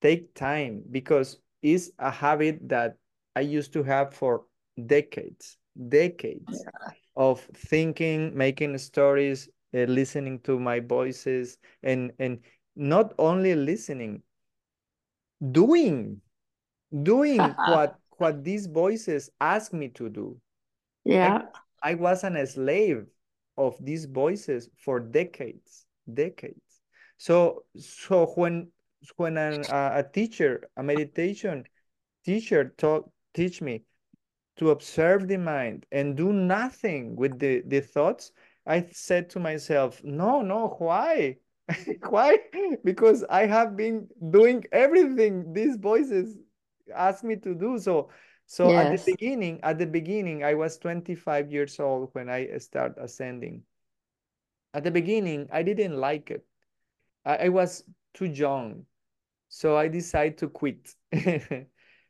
take 0.00 0.34
time 0.34 0.82
because 0.90 1.38
it's 1.62 1.90
a 1.98 2.10
habit 2.10 2.68
that 2.68 2.96
I 3.36 3.40
used 3.40 3.72
to 3.74 3.82
have 3.82 4.14
for 4.14 4.44
decades, 4.86 5.58
decades 5.88 6.64
yeah. 6.64 6.92
of 7.16 7.40
thinking, 7.40 8.36
making 8.36 8.76
stories, 8.78 9.48
uh, 9.74 9.80
listening 9.84 10.40
to 10.40 10.58
my 10.58 10.80
voices, 10.80 11.58
and 11.82 12.12
and 12.18 12.40
not 12.76 13.14
only 13.18 13.54
listening, 13.54 14.22
doing, 15.52 16.20
doing 17.02 17.38
what 17.68 17.96
what 18.18 18.44
these 18.44 18.66
voices 18.66 19.30
ask 19.40 19.72
me 19.72 19.88
to 19.88 20.08
do. 20.08 20.36
Yeah, 21.04 21.42
I, 21.82 21.92
I 21.92 21.94
was 21.94 22.24
an 22.24 22.46
slave 22.46 23.06
of 23.56 23.76
these 23.80 24.06
voices 24.06 24.68
for 24.84 25.00
decades, 25.00 25.86
decades. 26.12 26.80
So, 27.16 27.64
so 27.78 28.26
when 28.34 28.68
when 29.16 29.36
an, 29.36 29.64
a 29.70 30.04
teacher, 30.12 30.68
a 30.76 30.82
meditation 30.82 31.64
teacher 32.24 32.74
taught 32.76 33.10
teach 33.34 33.62
me 33.62 33.82
to 34.56 34.70
observe 34.70 35.26
the 35.26 35.38
mind 35.38 35.86
and 35.90 36.16
do 36.16 36.32
nothing 36.32 37.16
with 37.16 37.38
the, 37.38 37.62
the 37.66 37.80
thoughts, 37.80 38.32
I 38.66 38.86
said 38.92 39.30
to 39.30 39.40
myself, 39.40 40.02
no, 40.04 40.42
no, 40.42 40.76
why? 40.78 41.36
why? 42.08 42.38
Because 42.84 43.24
I 43.30 43.46
have 43.46 43.76
been 43.76 44.08
doing 44.30 44.64
everything 44.72 45.52
these 45.52 45.76
voices 45.76 46.36
ask 46.94 47.24
me 47.24 47.36
to 47.36 47.54
do. 47.54 47.78
So 47.78 48.10
so 48.50 48.68
yes. 48.68 48.84
at 48.84 49.06
the 49.06 49.12
beginning, 49.12 49.60
at 49.62 49.78
the 49.78 49.86
beginning, 49.86 50.42
I 50.42 50.54
was 50.54 50.76
25 50.78 51.52
years 51.52 51.78
old 51.78 52.10
when 52.14 52.28
I 52.28 52.58
start 52.58 52.96
ascending. 52.98 53.62
At 54.74 54.82
the 54.82 54.90
beginning, 54.90 55.48
I 55.52 55.62
didn't 55.62 55.96
like 55.96 56.32
it. 56.32 56.44
I, 57.24 57.46
I 57.46 57.48
was 57.50 57.84
too 58.12 58.24
young. 58.24 58.86
So 59.50 59.76
I 59.76 59.88
decided 59.88 60.38
to 60.38 60.48
quit. 60.48 60.94
and 61.12 61.66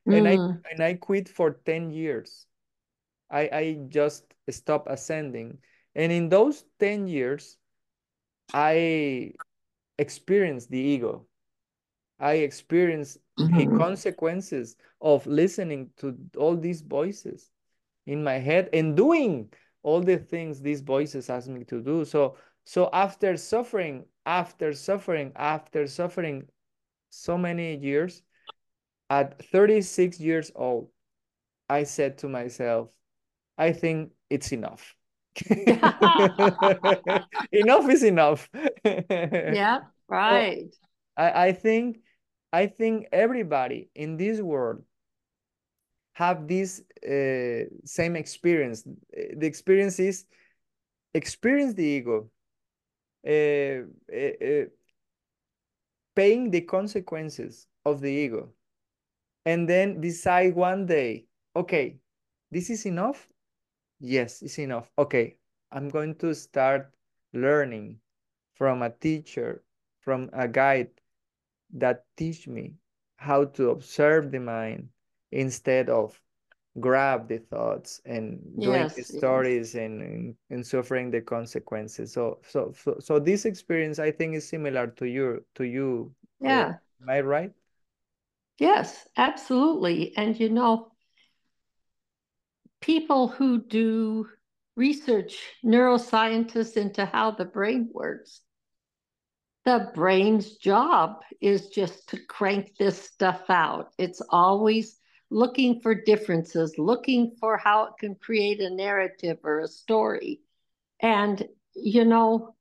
mm. 0.07 0.27
I 0.29 0.71
and 0.71 0.81
I 0.81 0.95
quit 0.95 1.29
for 1.29 1.59
10 1.65 1.91
years. 1.91 2.47
I, 3.31 3.41
I 3.53 3.79
just 3.89 4.25
stopped 4.51 4.89
ascending. 4.91 5.59
And 5.95 6.13
in 6.13 6.29
those 6.29 6.65
10 6.79 7.09
years, 7.09 7.57
I 8.53 9.33
experienced 9.99 10.71
the 10.71 10.79
ego. 10.79 11.27
I 12.19 12.35
experienced 12.35 13.19
mm-hmm. 13.39 13.57
the 13.57 13.79
consequences 13.79 14.77
of 15.01 15.27
listening 15.27 15.91
to 15.99 16.17
all 16.37 16.57
these 16.57 16.83
voices 16.83 17.51
in 18.07 18.23
my 18.23 18.39
head 18.39 18.69
and 18.73 18.97
doing 18.97 19.51
all 19.83 20.01
the 20.03 20.19
things 20.19 20.61
these 20.61 20.83
voices 20.83 21.31
ask 21.31 21.49
me 21.49 21.65
to 21.65 21.81
do. 21.81 22.05
So 22.05 22.37
so 22.65 22.91
after 22.93 23.37
suffering, 23.37 24.05
after 24.27 24.75
suffering, 24.75 25.33
after 25.37 25.87
suffering 25.87 26.49
so 27.11 27.37
many 27.37 27.77
years, 27.77 28.23
at 29.09 29.45
36 29.51 30.21
years 30.21 30.53
old, 30.55 30.89
I 31.69 31.85
said 31.85 32.19
to 32.19 32.29
myself, 32.29 32.89
I 33.59 33.73
think 33.73 34.13
it's 34.31 34.53
enough. 34.53 34.95
enough 37.53 37.89
is 37.91 38.03
enough. 38.03 38.49
yeah, 38.85 39.81
right. 40.09 40.65
So 40.73 40.77
I, 41.17 41.49
I 41.49 41.53
think 41.53 41.99
I 42.53 42.67
think 42.67 43.07
everybody 43.13 43.91
in 43.95 44.17
this 44.17 44.41
world 44.41 44.83
have 46.15 46.49
this 46.49 46.83
uh, 47.05 47.65
same 47.85 48.17
experience. 48.17 48.83
The 48.83 49.47
experience 49.47 49.99
is 49.99 50.25
experience 51.15 51.75
the 51.75 51.85
ego, 51.85 52.31
uh, 53.27 53.85
uh, 54.13 54.67
paying 56.15 56.51
the 56.51 56.61
consequences 56.61 57.67
of 57.85 58.01
the 58.01 58.11
ego, 58.11 58.51
and 59.45 59.69
then 59.69 60.01
decide 60.01 60.55
one 60.55 60.87
day, 60.87 61.27
okay, 61.57 61.99
this 62.51 62.71
is 62.71 62.87
enough. 62.87 63.29
Yes, 64.01 64.43
it's 64.43 64.59
enough. 64.59 64.91
Okay, 64.99 65.37
I'm 65.73 65.89
going 65.89 66.15
to 66.17 66.35
start 66.35 66.93
learning 67.33 68.01
from 68.55 68.83
a 68.83 68.91
teacher, 68.91 69.63
from 70.01 70.31
a 70.33 70.49
guide 70.49 70.91
that 71.75 72.05
teach 72.17 72.49
me 72.49 72.75
how 73.17 73.45
to 73.45 73.71
observe 73.71 74.31
the 74.31 74.41
mind 74.41 74.89
instead 75.31 75.89
of 75.89 76.21
grab 76.81 77.29
the 77.29 77.39
thoughts 77.39 78.01
and 78.05 78.41
doing 78.63 78.87
Yes, 78.87 78.95
the 78.97 79.05
yes. 79.11 79.15
stories 79.19 79.75
and, 79.75 80.37
and 80.51 80.67
suffering 80.67 81.11
the 81.11 81.21
consequences. 81.21 82.13
So 82.13 82.41
so 82.49 82.73
so 82.77 82.97
so 83.01 83.19
this 83.19 83.45
experience 83.45 83.99
I 83.99 84.11
think 84.13 84.35
is 84.37 84.49
similar 84.49 84.89
to 84.89 85.07
you 85.07 85.45
to 85.57 85.65
you. 85.65 86.15
Yeah. 86.41 86.79
am 87.03 87.11
I 87.11 87.21
right? 87.21 87.53
Yes, 88.59 89.09
absolutely. 89.17 90.17
And 90.17 90.39
you 90.39 90.51
know, 90.51 90.93
people 92.81 93.29
who 93.29 93.63
do 93.63 94.29
research, 94.77 95.39
neuroscientists 95.65 96.77
into 96.77 97.05
how 97.07 97.31
the 97.33 97.45
brain 97.45 97.91
works, 97.93 98.43
the 99.65 99.91
brain's 99.95 100.57
job 100.57 101.23
is 101.41 101.69
just 101.69 102.09
to 102.11 102.19
crank 102.27 102.77
this 102.79 103.03
stuff 103.03 103.43
out. 103.51 103.93
It's 103.99 104.23
always 104.31 105.00
looking 105.31 105.81
for 105.81 105.95
differences, 105.95 106.79
looking 106.79 107.37
for 107.41 107.57
how 107.57 107.85
it 107.85 107.93
can 107.99 108.15
create 108.15 108.61
a 108.61 108.71
narrative 108.71 109.39
or 109.45 109.61
a 109.61 109.69
story. 109.69 110.41
And, 111.01 111.47
you 111.75 112.05
know, 112.05 112.55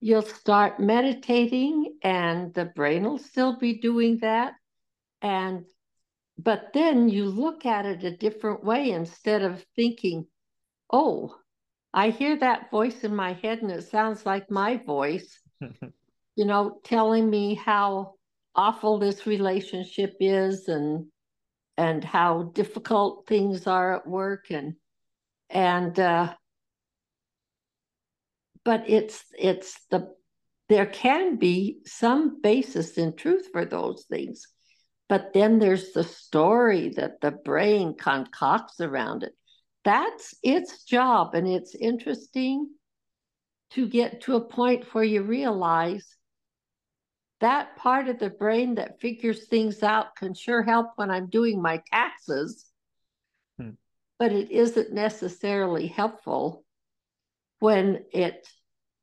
you'll 0.00 0.22
start 0.22 0.78
meditating 0.78 1.98
and 2.02 2.52
the 2.54 2.66
brain 2.66 3.04
will 3.04 3.18
still 3.18 3.56
be 3.58 3.78
doing 3.78 4.18
that. 4.18 4.54
And, 5.22 5.64
but 6.38 6.72
then 6.74 7.08
you 7.08 7.24
look 7.24 7.64
at 7.64 7.86
it 7.86 8.04
a 8.04 8.16
different 8.16 8.62
way 8.62 8.90
instead 8.90 9.42
of 9.42 9.64
thinking, 9.74 10.26
oh, 10.92 11.34
I 11.94 12.10
hear 12.10 12.36
that 12.38 12.70
voice 12.70 13.04
in 13.04 13.16
my 13.16 13.32
head 13.32 13.62
and 13.62 13.70
it 13.70 13.88
sounds 13.88 14.26
like 14.26 14.50
my 14.50 14.76
voice 14.76 15.40
you 16.36 16.44
know, 16.44 16.78
telling 16.84 17.28
me 17.28 17.54
how 17.54 18.14
awful 18.54 18.98
this 18.98 19.26
relationship 19.26 20.14
is 20.20 20.68
and 20.68 21.06
and 21.76 22.02
how 22.02 22.44
difficult 22.54 23.26
things 23.26 23.66
are 23.66 23.96
at 23.96 24.06
work 24.06 24.46
and 24.50 24.74
and 25.50 25.98
uh 26.00 26.32
but 28.64 28.88
it's 28.88 29.24
it's 29.38 29.78
the 29.90 30.12
there 30.68 30.86
can 30.86 31.36
be 31.36 31.78
some 31.86 32.40
basis 32.40 32.98
in 32.98 33.14
truth 33.14 33.48
for 33.52 33.64
those 33.64 34.04
things 34.08 34.46
but 35.08 35.32
then 35.32 35.58
there's 35.58 35.92
the 35.92 36.04
story 36.04 36.88
that 36.90 37.20
the 37.20 37.30
brain 37.30 37.94
concocts 37.96 38.80
around 38.80 39.22
it. 39.22 39.32
That's 39.84 40.34
its 40.42 40.84
job 40.84 41.34
and 41.34 41.46
it's 41.46 41.74
interesting 41.74 42.70
to 43.70 43.88
get 43.88 44.22
to 44.22 44.36
a 44.36 44.44
point 44.44 44.92
where 44.92 45.04
you 45.04 45.22
realize 45.22 46.04
that 47.40 47.76
part 47.76 48.08
of 48.08 48.18
the 48.18 48.30
brain 48.30 48.76
that 48.76 49.00
figures 49.00 49.46
things 49.46 49.82
out 49.82 50.16
can 50.16 50.34
sure 50.34 50.62
help 50.62 50.92
when 50.96 51.10
I'm 51.10 51.28
doing 51.28 51.60
my 51.60 51.82
taxes, 51.92 52.64
Hmm. 53.58 53.70
but 54.18 54.32
it 54.32 54.50
isn't 54.50 54.92
necessarily 54.92 55.86
helpful 55.86 56.64
when 57.58 58.04
it 58.12 58.48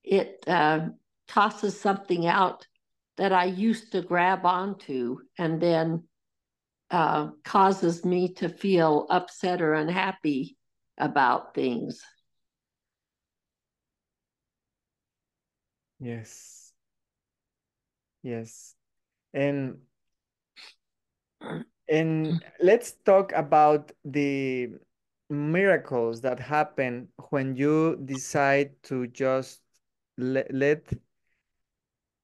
it 0.03 0.43
uh, 0.47 0.89
tosses 1.27 1.79
something 1.79 2.25
out 2.27 2.67
that 3.17 3.31
I 3.31 3.45
used 3.45 3.91
to 3.91 4.01
grab 4.01 4.45
onto 4.45 5.19
and 5.37 5.61
then 5.61 6.03
uh, 6.91 7.29
causes 7.43 8.03
me 8.03 8.33
to 8.35 8.49
feel 8.49 9.07
upset 9.09 9.61
or 9.61 9.73
unhappy 9.73 10.57
about 10.97 11.55
things. 11.55 12.03
Yes. 15.99 16.62
Yes. 18.23 18.75
And 19.33 19.79
and 21.89 22.43
let's 22.61 22.93
talk 23.05 23.31
about 23.33 23.91
the 24.05 24.69
miracles 25.29 26.21
that 26.21 26.39
happen 26.39 27.09
when 27.29 27.55
you 27.55 27.97
decide 28.05 28.71
to 28.83 29.07
just 29.07 29.61
let, 30.17 30.53
let 30.53 30.93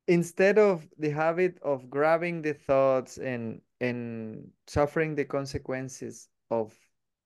instead 0.08 0.58
of 0.58 0.88
the 0.98 1.10
habit 1.10 1.60
of 1.62 1.90
grabbing 1.90 2.42
the 2.42 2.54
thoughts 2.54 3.18
and 3.18 3.62
and 3.82 4.50
suffering 4.68 5.16
the 5.16 5.26
consequences 5.26 6.28
of 6.52 6.74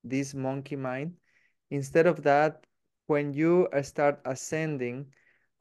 this 0.04 0.34
monkey 0.34 0.76
mind, 0.76 1.14
instead 1.72 2.06
of 2.06 2.22
that, 2.24 2.66
when 3.08 3.34
you 3.34 3.68
start 3.82 4.20
ascending, 4.26 5.06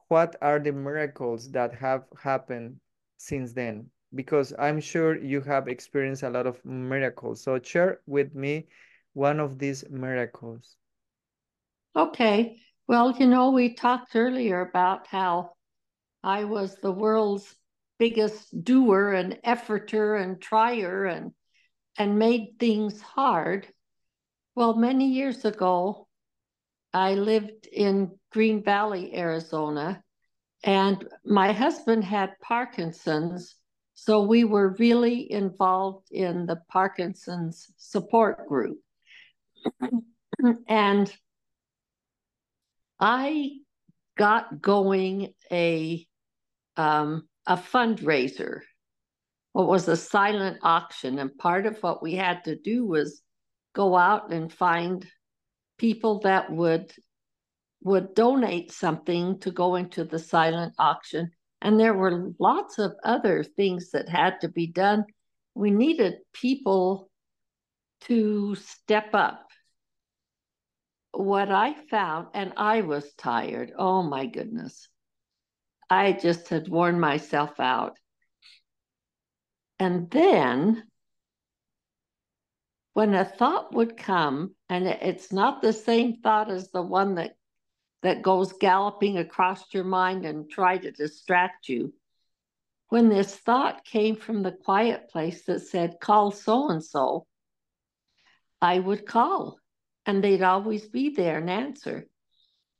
what 0.08 0.36
are 0.42 0.58
the 0.58 0.72
miracles 0.72 1.50
that 1.52 1.72
have 1.74 2.04
happened 2.20 2.76
since 3.22 3.52
then? 3.52 3.90
Because 4.14 4.52
I'm 4.58 4.80
sure 4.80 5.16
you 5.18 5.40
have 5.42 5.68
experienced 5.68 6.22
a 6.22 6.30
lot 6.30 6.46
of 6.46 6.64
miracles. 6.64 7.42
So 7.42 7.58
share 7.60 8.00
with 8.06 8.34
me 8.34 8.66
one 9.14 9.40
of 9.40 9.58
these 9.58 9.88
miracles. 9.90 10.76
Okay. 11.94 12.60
Well, 12.88 13.12
you 13.12 13.26
know, 13.26 13.50
we 13.50 13.74
talked 13.74 14.16
earlier 14.16 14.60
about 14.60 15.06
how 15.06 15.52
I 16.22 16.44
was 16.44 16.76
the 16.76 16.92
world's 16.92 17.54
biggest 17.98 18.64
doer 18.64 19.12
and 19.12 19.38
efforter 19.44 20.20
and 20.20 20.40
trier 20.40 21.04
and 21.04 21.32
and 21.98 22.18
made 22.18 22.58
things 22.58 23.00
hard. 23.00 23.68
Well, 24.54 24.74
many 24.74 25.08
years 25.12 25.44
ago, 25.44 26.08
I 26.92 27.14
lived 27.14 27.66
in 27.66 28.18
Green 28.30 28.62
Valley, 28.62 29.14
Arizona, 29.14 30.02
and 30.62 31.08
my 31.24 31.52
husband 31.52 32.04
had 32.04 32.38
Parkinson's. 32.40 33.56
So 33.94 34.22
we 34.22 34.44
were 34.44 34.76
really 34.78 35.30
involved 35.30 36.10
in 36.10 36.46
the 36.46 36.60
Parkinson's 36.68 37.72
support 37.76 38.48
group. 38.48 38.78
and 40.68 41.12
I 42.98 43.58
got 44.16 44.60
going 44.60 45.34
a 45.50 46.06
um, 46.76 47.28
a 47.46 47.56
fundraiser. 47.56 48.60
What 49.52 49.68
was 49.68 49.88
a 49.88 49.96
silent 49.96 50.58
auction, 50.62 51.18
and 51.18 51.36
part 51.36 51.66
of 51.66 51.82
what 51.82 52.02
we 52.02 52.14
had 52.14 52.44
to 52.44 52.56
do 52.56 52.86
was 52.86 53.20
go 53.74 53.96
out 53.96 54.32
and 54.32 54.52
find 54.52 55.06
people 55.78 56.20
that 56.20 56.50
would 56.50 56.92
would 57.84 58.14
donate 58.14 58.70
something 58.70 59.38
to 59.40 59.50
go 59.50 59.74
into 59.76 60.04
the 60.04 60.18
silent 60.18 60.74
auction. 60.78 61.30
And 61.60 61.78
there 61.78 61.94
were 61.94 62.32
lots 62.38 62.78
of 62.78 62.92
other 63.04 63.42
things 63.42 63.90
that 63.90 64.08
had 64.08 64.40
to 64.40 64.48
be 64.48 64.66
done. 64.66 65.04
We 65.54 65.70
needed 65.70 66.14
people 66.32 67.10
to 68.02 68.54
step 68.56 69.10
up. 69.14 69.46
What 71.12 71.50
I 71.50 71.74
found, 71.90 72.28
and 72.34 72.52
I 72.56 72.80
was 72.80 73.12
tired, 73.14 73.72
oh 73.76 74.02
my 74.02 74.26
goodness. 74.26 74.88
I 75.90 76.12
just 76.12 76.48
had 76.48 76.68
worn 76.68 76.98
myself 76.98 77.60
out. 77.60 77.98
And 79.78 80.10
then 80.10 80.84
when 82.94 83.14
a 83.14 83.24
thought 83.24 83.74
would 83.74 83.96
come, 83.96 84.54
and 84.68 84.86
it's 84.86 85.32
not 85.32 85.60
the 85.60 85.72
same 85.72 86.20
thought 86.22 86.50
as 86.50 86.70
the 86.70 86.82
one 86.82 87.16
that 87.16 87.36
that 88.02 88.22
goes 88.22 88.52
galloping 88.52 89.18
across 89.18 89.72
your 89.72 89.84
mind 89.84 90.24
and 90.24 90.50
try 90.50 90.76
to 90.76 90.90
distract 90.90 91.68
you. 91.68 91.92
When 92.88 93.08
this 93.08 93.34
thought 93.34 93.84
came 93.84 94.16
from 94.16 94.42
the 94.42 94.52
quiet 94.52 95.08
place 95.08 95.44
that 95.44 95.60
said, 95.60 96.00
call 96.00 96.30
so 96.30 96.68
and 96.68 96.84
so, 96.84 97.26
I 98.60 98.78
would 98.78 99.06
call 99.06 99.58
and 100.06 100.22
they'd 100.22 100.42
always 100.42 100.86
be 100.86 101.10
there 101.10 101.38
and 101.38 101.48
answer. 101.48 102.08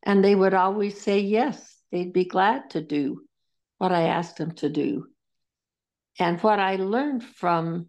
And 0.02 0.24
they 0.24 0.34
would 0.34 0.54
always 0.54 1.00
say 1.00 1.20
yes, 1.20 1.78
they'd 1.90 2.12
be 2.12 2.24
glad 2.24 2.70
to 2.70 2.80
do 2.80 3.24
what 3.78 3.92
I 3.92 4.08
asked 4.08 4.36
them 4.36 4.52
to 4.56 4.68
do. 4.68 5.06
And 6.18 6.40
what 6.40 6.58
I 6.58 6.76
learned 6.76 7.24
from 7.24 7.88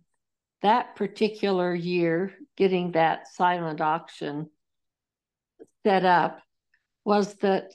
that 0.62 0.96
particular 0.96 1.74
year, 1.74 2.34
getting 2.56 2.94
that 2.94 3.28
silent 3.28 3.82
auction 3.82 4.50
set 5.86 6.06
up, 6.06 6.40
was 7.06 7.36
that 7.36 7.72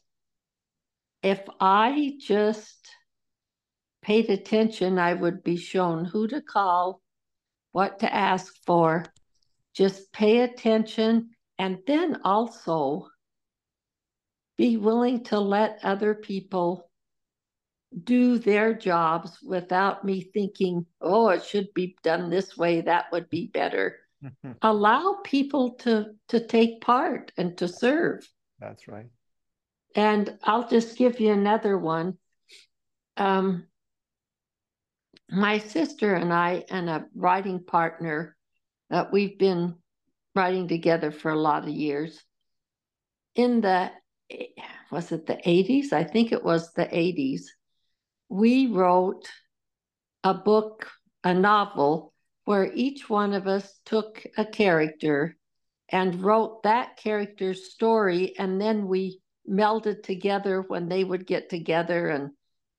if 1.22 1.41
I 1.61 2.14
just 2.20 2.89
paid 4.03 4.31
attention, 4.31 4.99
I 4.99 5.14
would 5.14 5.43
be 5.43 5.57
shown 5.57 6.05
who 6.05 6.29
to 6.29 6.41
call, 6.41 7.01
what 7.72 7.99
to 8.01 8.12
ask 8.12 8.55
for. 8.64 9.05
Just 9.74 10.12
pay 10.12 10.41
attention 10.41 11.31
and 11.59 11.79
then 11.87 12.20
also 12.24 13.09
be 14.57 14.76
willing 14.76 15.24
to 15.24 15.39
let 15.39 15.79
other 15.83 16.14
people 16.14 16.91
do 18.05 18.39
their 18.39 18.74
jobs 18.74 19.39
without 19.43 20.05
me 20.05 20.20
thinking, 20.20 20.85
oh, 21.01 21.29
it 21.29 21.45
should 21.45 21.72
be 21.74 21.97
done 22.03 22.29
this 22.29 22.57
way, 22.57 22.83
that 22.83 23.07
would 23.12 23.31
be 23.31 23.47
better. 23.47 23.97
Allow 24.62 25.18
people 25.24 25.74
to 25.74 26.07
to 26.29 26.45
take 26.45 26.81
part 26.81 27.33
and 27.37 27.57
to 27.59 27.68
serve. 27.68 28.29
That's 28.59 28.89
right. 28.89 29.07
And 29.99 30.38
I'll 30.44 30.68
just 30.68 30.96
give 30.96 31.18
you 31.18 31.32
another 31.32 31.76
one. 31.76 32.18
Um, 33.16 33.66
my 35.28 35.59
sister 35.59 36.14
and 36.14 36.32
I 36.32 36.62
and 36.70 36.88
a 36.88 37.07
writing 37.16 37.64
partner 37.64 38.36
that 38.90 39.12
we've 39.12 39.36
been 39.36 39.74
writing 40.36 40.68
together 40.68 41.11
for 41.11 41.32
a 41.32 41.40
lot 41.40 41.64
of 41.64 41.70
years. 41.70 42.22
In 43.34 43.61
the 43.61 43.90
was 44.92 45.11
it 45.11 45.26
the 45.26 45.40
80s? 45.44 45.92
I 45.92 46.05
think 46.05 46.30
it 46.30 46.44
was 46.44 46.72
the 46.74 46.86
80s. 46.86 47.46
We 48.28 48.68
wrote 48.68 49.28
a 50.22 50.32
book, 50.32 50.88
a 51.24 51.34
novel, 51.34 52.14
where 52.44 52.72
each 52.72 53.11
one 53.11 53.32
of 53.32 53.49
us 53.49 53.80
took 53.84 54.24
a 54.36 54.44
character 54.44 55.36
and 55.88 56.22
wrote 56.22 56.62
that 56.62 56.99
character's 56.99 57.72
story, 57.72 58.38
and 58.38 58.61
then 58.61 58.86
we 58.86 59.20
melded 59.49 60.03
together 60.03 60.62
when 60.62 60.88
they 60.88 61.03
would 61.03 61.26
get 61.26 61.49
together 61.49 62.09
and 62.09 62.30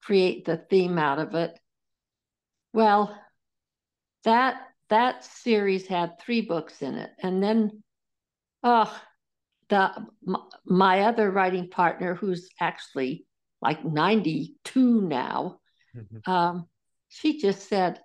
create 0.03 0.45
the 0.45 0.57
theme 0.57 0.97
out 0.97 1.19
of 1.19 1.35
it. 1.35 1.57
Well, 2.73 3.17
that 4.23 4.61
that 4.89 5.23
series 5.23 5.87
had 5.87 6.19
three 6.19 6.41
books 6.41 6.81
in 6.81 6.95
it, 6.95 7.11
and 7.21 7.41
then, 7.43 7.83
oh, 8.63 9.01
the 9.69 9.91
my 10.65 11.01
other 11.01 11.29
writing 11.31 11.69
partner, 11.69 12.15
who's 12.15 12.49
actually 12.59 13.25
like 13.61 13.83
ninety 13.83 14.55
two 14.63 15.01
now, 15.01 15.59
mm-hmm. 15.95 16.29
um, 16.29 16.67
she 17.07 17.39
just 17.39 17.67
said, 17.67 17.99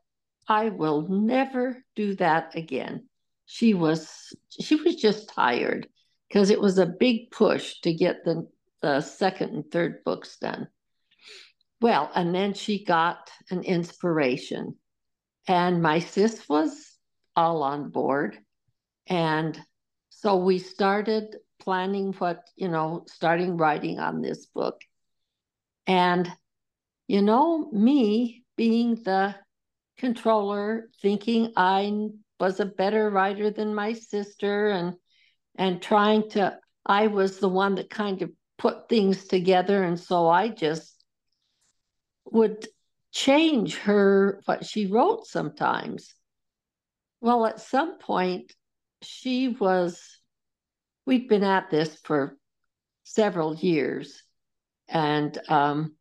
"I 0.48 0.70
will 0.70 1.08
never 1.08 1.82
do 1.96 2.14
that 2.16 2.54
again." 2.54 3.08
She 3.46 3.74
was 3.74 4.34
she 4.48 4.76
was 4.76 4.96
just 4.96 5.28
tired 5.28 5.88
because 6.28 6.50
it 6.50 6.60
was 6.60 6.78
a 6.78 6.86
big 6.86 7.30
push 7.30 7.80
to 7.82 7.92
get 7.92 8.24
the 8.24 8.48
the 8.84 9.00
second 9.00 9.54
and 9.54 9.70
third 9.70 10.04
books 10.04 10.36
done. 10.36 10.68
Well, 11.80 12.10
and 12.14 12.34
then 12.34 12.52
she 12.52 12.84
got 12.84 13.30
an 13.50 13.62
inspiration. 13.62 14.76
And 15.48 15.80
my 15.80 16.00
sis 16.00 16.46
was 16.50 16.98
all 17.34 17.62
on 17.62 17.88
board. 17.88 18.36
And 19.06 19.58
so 20.10 20.36
we 20.36 20.58
started 20.58 21.34
planning 21.62 22.12
what, 22.18 22.46
you 22.56 22.68
know, 22.68 23.06
starting 23.08 23.56
writing 23.56 24.00
on 24.00 24.20
this 24.20 24.44
book. 24.44 24.82
And, 25.86 26.30
you 27.08 27.22
know, 27.22 27.70
me 27.72 28.44
being 28.54 28.96
the 28.96 29.34
controller, 29.96 30.90
thinking 31.00 31.54
I 31.56 31.90
was 32.38 32.60
a 32.60 32.66
better 32.66 33.08
writer 33.08 33.50
than 33.50 33.74
my 33.74 33.94
sister 33.94 34.68
and 34.68 34.96
and 35.56 35.80
trying 35.80 36.28
to 36.30 36.58
I 36.84 37.06
was 37.06 37.38
the 37.38 37.48
one 37.48 37.76
that 37.76 37.88
kind 37.88 38.20
of 38.20 38.30
put 38.58 38.88
things 38.88 39.26
together 39.26 39.82
and 39.82 39.98
so 39.98 40.28
I 40.28 40.48
just 40.48 41.04
would 42.26 42.66
change 43.12 43.76
her 43.76 44.40
what 44.44 44.64
she 44.64 44.86
wrote 44.86 45.26
sometimes. 45.26 46.14
Well, 47.20 47.46
at 47.46 47.60
some 47.60 47.98
point, 47.98 48.52
she 49.02 49.48
was, 49.48 50.00
we'd 51.06 51.28
been 51.28 51.44
at 51.44 51.70
this 51.70 51.96
for 52.02 52.36
several 53.04 53.54
years, 53.54 54.22
and 54.88 55.38
um, 55.48 55.94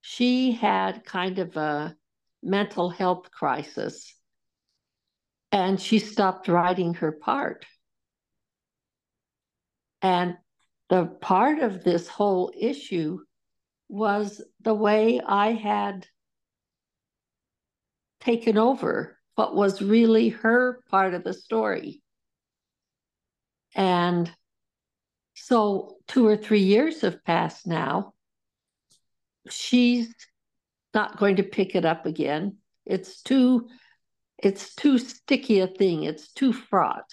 she 0.00 0.52
had 0.52 1.04
kind 1.04 1.38
of 1.38 1.56
a 1.56 1.94
mental 2.42 2.90
health 2.90 3.30
crisis, 3.30 4.16
and 5.52 5.80
she 5.80 5.98
stopped 5.98 6.48
writing 6.48 6.94
her 6.94 7.12
part. 7.12 7.66
And 10.00 10.36
the 10.88 11.06
part 11.06 11.60
of 11.60 11.84
this 11.84 12.08
whole 12.08 12.52
issue 12.58 13.18
was 13.88 14.42
the 14.60 14.74
way 14.74 15.20
I 15.20 15.52
had 15.52 16.06
taken 18.20 18.56
over 18.56 19.18
what 19.34 19.54
was 19.54 19.82
really 19.82 20.28
her 20.28 20.82
part 20.90 21.14
of 21.14 21.24
the 21.24 21.32
story. 21.32 22.02
And 23.74 24.30
so 25.34 25.96
two 26.08 26.26
or 26.26 26.36
three 26.36 26.60
years 26.60 27.00
have 27.00 27.24
passed 27.24 27.66
now. 27.66 28.12
She's 29.48 30.14
not 30.94 31.18
going 31.18 31.36
to 31.36 31.42
pick 31.42 31.74
it 31.74 31.84
up 31.84 32.06
again. 32.06 32.58
It's 32.84 33.22
too 33.22 33.68
it's 34.38 34.74
too 34.74 34.98
sticky 34.98 35.60
a 35.60 35.68
thing. 35.68 36.02
It's 36.02 36.32
too 36.32 36.52
fraught. 36.52 37.08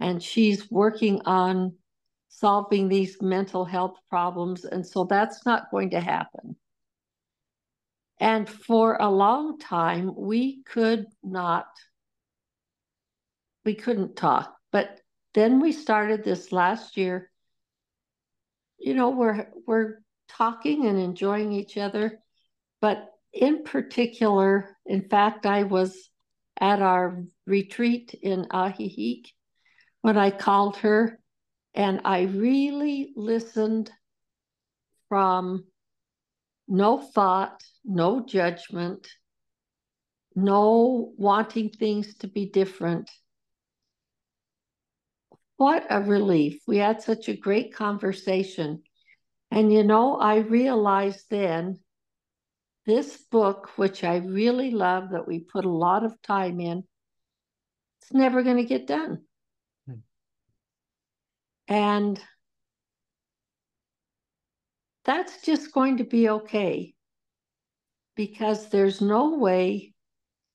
And 0.00 0.22
she's 0.22 0.70
working 0.70 1.20
on 1.26 1.74
solving 2.38 2.88
these 2.88 3.22
mental 3.22 3.64
health 3.64 3.96
problems. 4.10 4.66
And 4.66 4.86
so 4.86 5.04
that's 5.04 5.46
not 5.46 5.70
going 5.70 5.90
to 5.90 6.00
happen. 6.00 6.54
And 8.20 8.46
for 8.48 8.98
a 9.00 9.08
long 9.08 9.58
time, 9.58 10.12
we 10.14 10.62
could 10.64 11.06
not, 11.22 11.66
we 13.64 13.74
couldn't 13.74 14.16
talk. 14.16 14.54
But 14.70 15.00
then 15.32 15.60
we 15.60 15.72
started 15.72 16.24
this 16.24 16.52
last 16.52 16.98
year. 16.98 17.30
You 18.78 18.92
know, 18.92 19.10
we're 19.10 19.48
we're 19.66 20.02
talking 20.28 20.86
and 20.86 20.98
enjoying 20.98 21.52
each 21.52 21.78
other. 21.78 22.20
But 22.82 23.08
in 23.32 23.64
particular, 23.64 24.76
in 24.84 25.08
fact, 25.08 25.46
I 25.46 25.62
was 25.62 26.10
at 26.60 26.82
our 26.82 27.24
retreat 27.46 28.14
in 28.22 28.44
Ajijic 28.44 29.28
when 30.02 30.18
I 30.18 30.30
called 30.30 30.76
her 30.78 31.18
and 31.76 32.00
I 32.06 32.22
really 32.22 33.12
listened 33.14 33.92
from 35.10 35.66
no 36.66 36.98
thought, 36.98 37.62
no 37.84 38.24
judgment, 38.24 39.06
no 40.34 41.12
wanting 41.18 41.68
things 41.68 42.14
to 42.16 42.28
be 42.28 42.46
different. 42.46 43.10
What 45.58 45.86
a 45.90 46.00
relief. 46.00 46.60
We 46.66 46.78
had 46.78 47.02
such 47.02 47.28
a 47.28 47.36
great 47.36 47.74
conversation. 47.74 48.82
And 49.50 49.72
you 49.72 49.84
know, 49.84 50.16
I 50.16 50.38
realized 50.38 51.26
then 51.30 51.78
this 52.86 53.18
book, 53.30 53.70
which 53.76 54.02
I 54.02 54.16
really 54.16 54.70
love, 54.70 55.10
that 55.10 55.28
we 55.28 55.40
put 55.40 55.64
a 55.64 55.70
lot 55.70 56.04
of 56.04 56.20
time 56.22 56.60
in, 56.60 56.84
it's 58.00 58.12
never 58.12 58.42
going 58.42 58.58
to 58.58 58.64
get 58.64 58.86
done. 58.86 59.22
And 61.68 62.20
that's 65.04 65.42
just 65.42 65.72
going 65.72 65.98
to 65.98 66.04
be 66.04 66.28
okay 66.28 66.94
because 68.16 68.68
there's 68.68 69.00
no 69.00 69.36
way 69.36 69.94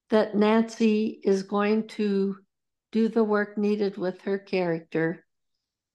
that 0.10 0.36
Nancy 0.36 1.22
is 1.24 1.44
going 1.44 1.88
to 1.88 2.38
do 2.92 3.08
the 3.08 3.24
work 3.24 3.58
needed 3.58 3.98
with 3.98 4.22
her 4.22 4.38
character. 4.38 5.26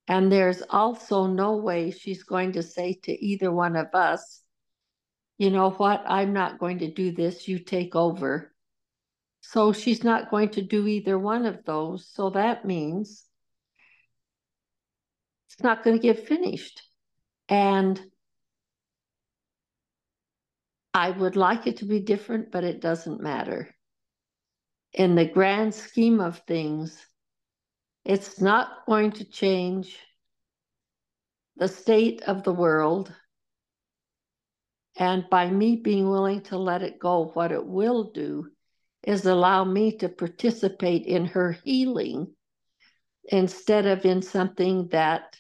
And 0.08 0.32
there's 0.32 0.62
also 0.70 1.26
no 1.26 1.56
way 1.56 1.90
she's 1.90 2.22
going 2.22 2.52
to 2.52 2.62
say 2.62 2.98
to 3.02 3.12
either 3.12 3.52
one 3.52 3.76
of 3.76 3.88
us, 3.94 4.40
you 5.36 5.50
know 5.50 5.70
what, 5.70 6.02
I'm 6.06 6.32
not 6.32 6.58
going 6.58 6.78
to 6.78 6.90
do 6.90 7.12
this, 7.12 7.46
you 7.46 7.58
take 7.58 7.94
over. 7.94 8.54
So 9.42 9.72
she's 9.72 10.02
not 10.02 10.30
going 10.30 10.48
to 10.50 10.62
do 10.62 10.86
either 10.86 11.18
one 11.18 11.44
of 11.44 11.64
those. 11.64 12.08
So 12.10 12.30
that 12.30 12.64
means 12.64 13.25
it's 15.48 15.62
not 15.62 15.82
going 15.84 15.96
to 15.96 16.02
get 16.02 16.26
finished. 16.26 16.82
And 17.48 18.00
I 20.92 21.10
would 21.10 21.36
like 21.36 21.66
it 21.66 21.78
to 21.78 21.84
be 21.84 22.00
different, 22.00 22.50
but 22.50 22.64
it 22.64 22.80
doesn't 22.80 23.20
matter. 23.20 23.74
In 24.92 25.14
the 25.14 25.26
grand 25.26 25.74
scheme 25.74 26.20
of 26.20 26.38
things, 26.46 27.06
it's 28.04 28.40
not 28.40 28.86
going 28.86 29.12
to 29.12 29.24
change 29.24 29.98
the 31.56 31.68
state 31.68 32.22
of 32.22 32.44
the 32.44 32.52
world. 32.52 33.12
And 34.96 35.28
by 35.28 35.50
me 35.50 35.76
being 35.76 36.08
willing 36.08 36.40
to 36.42 36.56
let 36.56 36.82
it 36.82 36.98
go, 36.98 37.30
what 37.34 37.52
it 37.52 37.66
will 37.66 38.04
do 38.12 38.50
is 39.02 39.26
allow 39.26 39.64
me 39.64 39.98
to 39.98 40.08
participate 40.08 41.04
in 41.06 41.26
her 41.26 41.52
healing 41.52 42.35
instead 43.28 43.86
of 43.86 44.04
in 44.04 44.22
something 44.22 44.88
that 44.88 45.36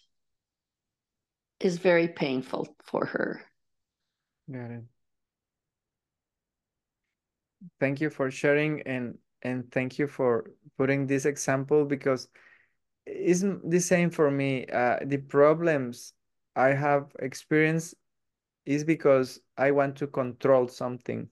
is 1.60 1.78
very 1.78 2.08
painful 2.08 2.68
for 2.84 3.06
her. 3.06 3.42
Got 4.50 4.70
it. 4.70 4.84
Thank 7.80 8.00
you 8.00 8.10
for 8.10 8.30
sharing 8.30 8.82
and 8.82 9.18
and 9.42 9.70
thank 9.70 9.98
you 9.98 10.06
for 10.06 10.50
putting 10.76 11.06
this 11.06 11.24
example 11.24 11.84
because 11.84 12.28
it's 13.06 13.44
the 13.64 13.80
same 13.80 14.10
for 14.10 14.30
me. 14.30 14.66
Uh, 14.66 14.98
the 15.04 15.18
problems 15.18 16.12
I 16.56 16.68
have 16.68 17.12
experienced 17.20 17.94
is 18.64 18.82
because 18.82 19.40
I 19.56 19.70
want 19.70 19.96
to 19.96 20.06
control 20.06 20.68
something. 20.68 21.28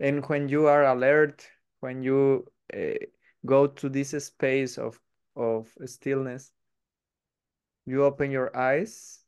And 0.00 0.24
when 0.26 0.48
you 0.48 0.66
are 0.66 0.84
alert, 0.84 1.48
when 1.80 2.02
you 2.02 2.46
uh, 2.74 2.94
go 3.46 3.66
to 3.66 3.88
this 3.88 4.10
space 4.24 4.78
of 4.78 4.98
of 5.38 5.72
stillness, 5.86 6.52
you 7.86 8.04
open 8.04 8.30
your 8.30 8.54
eyes 8.56 9.20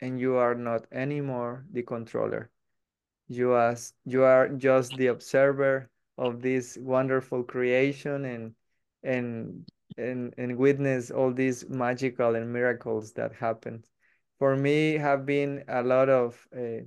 and 0.00 0.20
you 0.20 0.36
are 0.36 0.54
not 0.54 0.86
anymore 0.92 1.64
the 1.72 1.82
controller. 1.82 2.50
You 3.28 3.56
as 3.56 3.94
you 4.04 4.22
are 4.22 4.48
just 4.48 4.96
the 4.96 5.08
observer 5.08 5.90
of 6.18 6.42
this 6.42 6.76
wonderful 6.78 7.42
creation 7.42 8.24
and 8.26 8.54
and 9.02 9.64
and 9.96 10.34
and 10.36 10.56
witness 10.58 11.10
all 11.10 11.32
these 11.32 11.68
magical 11.68 12.34
and 12.34 12.52
miracles 12.52 13.12
that 13.14 13.32
happen. 13.34 13.84
For 14.38 14.56
me, 14.56 14.94
have 14.94 15.24
been 15.26 15.64
a 15.68 15.82
lot 15.82 16.08
of. 16.08 16.46
Uh, 16.54 16.84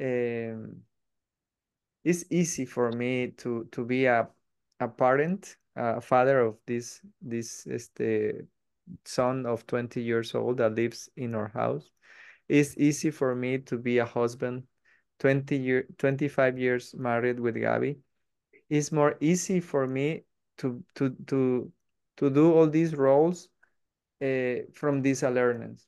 um, 0.00 0.82
it's 2.04 2.24
easy 2.30 2.66
for 2.66 2.92
me 2.92 3.32
to 3.38 3.68
to 3.72 3.84
be 3.84 4.06
a 4.06 4.28
a 4.80 4.88
parent, 4.88 5.56
a 5.76 6.00
father 6.00 6.40
of 6.40 6.56
this 6.66 7.00
this 7.20 7.66
este 7.66 8.46
son 9.04 9.46
of 9.46 9.66
20 9.66 10.00
years 10.00 10.34
old 10.34 10.58
that 10.58 10.74
lives 10.74 11.10
in 11.16 11.34
our 11.34 11.48
house. 11.48 11.90
It's 12.48 12.76
easy 12.78 13.10
for 13.10 13.34
me 13.34 13.58
to 13.58 13.76
be 13.76 13.98
a 13.98 14.04
husband, 14.04 14.64
20 15.20 15.56
year 15.56 15.86
25 15.98 16.58
years 16.58 16.94
married 16.94 17.40
with 17.40 17.56
Gabby. 17.56 17.98
It's 18.70 18.92
more 18.92 19.16
easy 19.20 19.60
for 19.60 19.86
me 19.86 20.24
to 20.58 20.82
to 20.94 21.10
to 21.26 21.70
to 22.16 22.30
do 22.30 22.52
all 22.52 22.68
these 22.68 22.94
roles 22.94 23.48
uh, 24.22 24.66
from 24.72 25.02
these 25.02 25.22
awareness. 25.22 25.86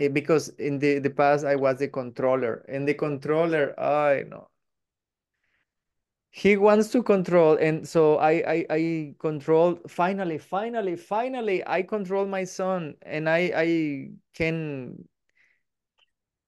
Uh, 0.00 0.08
because 0.08 0.48
in 0.50 0.78
the, 0.78 0.98
the 0.98 1.10
past 1.10 1.44
I 1.44 1.56
was 1.56 1.78
the 1.78 1.88
controller 1.88 2.64
and 2.68 2.86
the 2.86 2.94
controller, 2.94 3.78
I 3.78 4.24
know 4.28 4.48
he 6.30 6.56
wants 6.56 6.90
to 6.90 7.02
control 7.02 7.56
and 7.56 7.88
so 7.88 8.16
I, 8.18 8.30
I 8.30 8.66
i 8.70 9.14
control 9.18 9.78
finally 9.88 10.38
finally 10.38 10.96
finally 10.96 11.66
i 11.66 11.82
control 11.82 12.26
my 12.26 12.44
son 12.44 12.94
and 13.02 13.28
i 13.28 13.50
i 13.56 14.10
can 14.34 15.08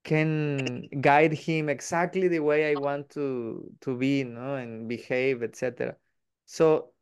can 0.04 0.88
guide 1.00 1.32
him 1.32 1.68
exactly 1.68 2.28
the 2.28 2.40
way 2.40 2.70
i 2.70 2.74
want 2.78 3.10
to 3.10 3.70
to 3.80 3.96
be 3.96 4.24
know 4.24 4.54
and 4.56 4.88
behave 4.88 5.42
etc 5.42 5.96
so 6.46 6.92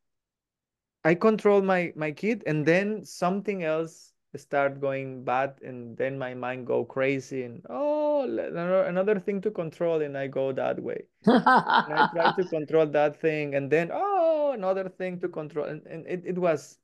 i 1.05 1.14
control 1.14 1.62
my 1.62 1.93
my 1.97 2.12
kid 2.12 2.43
and 2.47 2.64
then 2.64 3.05
something 3.05 3.64
else 3.64 4.12
start 4.37 4.81
going 4.81 5.24
bad 5.24 5.55
and 5.62 5.97
then 5.97 6.18
my 6.18 6.35
mind 6.35 6.66
go 6.66 6.85
crazy 6.85 7.45
and 7.45 7.64
oh 7.70 8.24
another 8.87 9.18
thing 9.18 9.41
to 9.41 9.51
control 9.51 10.03
and 10.03 10.18
i 10.18 10.26
go 10.26 10.53
that 10.53 10.79
way. 10.83 11.03
And 11.24 11.43
i 11.47 12.09
try 12.12 12.33
to 12.37 12.45
control 12.49 12.87
that 12.87 13.20
thing 13.20 13.55
and 13.55 13.70
then 13.70 13.91
oh 13.93 14.53
another 14.53 14.89
thing 14.89 15.18
to 15.20 15.29
control 15.29 15.66
and, 15.66 15.87
and 15.87 16.07
it, 16.07 16.22
it 16.26 16.39
was 16.39 16.79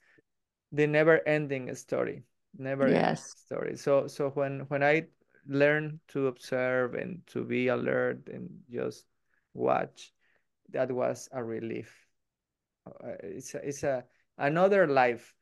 the 0.73 0.87
never 0.87 1.27
ending 1.29 1.75
story 1.75 2.25
never 2.59 2.89
yes. 2.89 3.35
story. 3.47 3.77
So 3.77 4.07
so 4.07 4.31
when 4.31 4.61
when 4.69 4.83
i 4.83 5.07
learn 5.47 6.01
to 6.09 6.29
observe 6.29 6.95
and 6.95 7.21
to 7.27 7.45
be 7.45 7.69
alert 7.69 8.29
and 8.29 8.49
just 8.71 9.05
watch 9.53 10.13
that 10.71 10.91
was 10.91 11.29
a 11.33 11.43
relief. 11.45 11.93
Uh, 12.87 13.17
it's 13.23 13.55
a, 13.55 13.69
it's 13.69 13.83
a 13.83 14.05
another 14.39 14.87
life. 14.87 15.35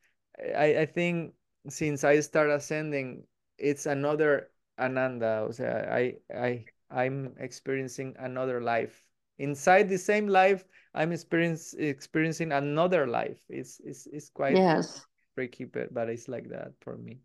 I 0.55 0.79
i 0.79 0.85
think 0.85 1.33
since 1.69 2.03
I 2.03 2.19
start 2.19 2.49
ascending, 2.49 3.23
it's 3.57 3.85
another 3.85 4.49
Ananda. 4.79 5.45
O 5.47 5.51
sea, 5.51 5.85
I, 5.89 6.15
I, 6.33 6.65
I'm 6.91 7.33
experiencing 7.39 8.15
another 8.19 8.61
life. 8.61 9.03
Inside 9.39 9.89
the 9.89 9.97
same 9.97 10.27
life, 10.27 10.63
I'm 10.93 11.11
experience, 11.11 11.73
experiencing 11.73 12.51
another 12.51 13.07
life. 13.07 13.41
It's, 13.49 13.81
it's, 13.83 14.07
it's 14.07 14.29
quite 14.29 14.55
yes. 14.55 15.05
freaky, 15.35 15.65
but, 15.65 15.93
but 15.93 16.09
it's 16.09 16.27
like 16.27 16.49
that 16.49 16.73
for 16.81 16.97
me. 16.97 17.19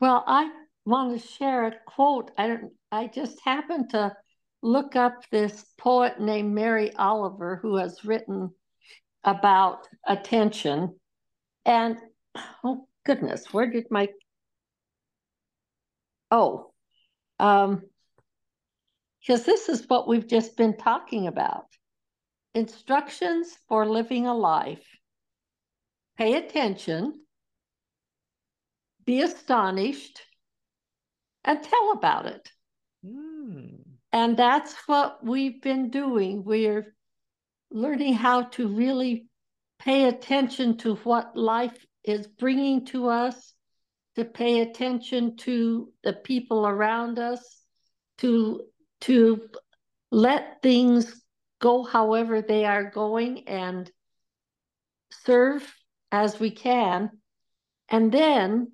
Well, 0.00 0.24
I 0.26 0.50
want 0.86 1.20
to 1.20 1.26
share 1.26 1.66
a 1.66 1.74
quote. 1.86 2.30
I 2.38 2.46
don't, 2.46 2.72
I 2.90 3.08
just 3.08 3.38
happened 3.44 3.90
to 3.90 4.16
look 4.62 4.96
up 4.96 5.22
this 5.30 5.64
poet 5.76 6.20
named 6.20 6.54
Mary 6.54 6.92
Oliver 6.94 7.58
who 7.60 7.76
has 7.76 8.04
written 8.04 8.50
about 9.24 9.86
attention. 10.06 10.96
And 11.64 11.98
oh 12.64 12.87
goodness, 13.08 13.46
where 13.52 13.66
did 13.66 13.86
my 13.90 14.08
oh 16.30 16.72
um 17.40 17.82
because 19.20 19.44
this 19.44 19.68
is 19.68 19.88
what 19.88 20.06
we've 20.06 20.26
just 20.26 20.56
been 20.56 20.76
talking 20.76 21.26
about. 21.26 21.66
Instructions 22.54 23.56
for 23.68 23.86
living 23.86 24.26
a 24.26 24.34
life. 24.34 24.86
Pay 26.16 26.34
attention, 26.34 27.20
be 29.04 29.20
astonished, 29.22 30.22
and 31.44 31.62
tell 31.62 31.92
about 31.92 32.26
it. 32.26 32.50
Mm. 33.04 33.80
And 34.12 34.36
that's 34.36 34.74
what 34.86 35.24
we've 35.24 35.60
been 35.60 35.90
doing. 35.90 36.44
We're 36.44 36.94
learning 37.70 38.14
how 38.14 38.42
to 38.56 38.68
really 38.68 39.26
pay 39.78 40.04
attention 40.04 40.78
to 40.78 40.96
what 40.96 41.36
life 41.36 41.86
is 42.08 42.26
bringing 42.26 42.86
to 42.86 43.08
us, 43.08 43.52
to 44.16 44.24
pay 44.24 44.60
attention 44.60 45.36
to 45.36 45.92
the 46.02 46.12
people 46.12 46.66
around 46.66 47.18
us, 47.18 47.62
to, 48.18 48.62
to 49.02 49.48
let 50.10 50.62
things 50.62 51.22
go 51.60 51.84
however 51.84 52.42
they 52.42 52.64
are 52.64 52.90
going 52.90 53.46
and 53.48 53.90
serve 55.10 55.74
as 56.10 56.40
we 56.40 56.50
can. 56.50 57.10
And 57.88 58.10
then 58.12 58.72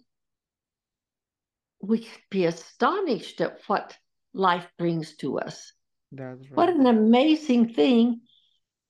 we 1.81 1.99
can 2.01 2.21
be 2.31 2.45
astonished 2.47 3.41
at 3.41 3.59
what 3.67 3.97
life 4.33 4.67
brings 4.79 5.17
to 5.17 5.39
us. 5.39 5.73
That's 6.11 6.41
right. 6.51 6.57
What 6.57 6.69
an 6.71 6.87
amazing 6.87 7.75
thing. 7.75 8.21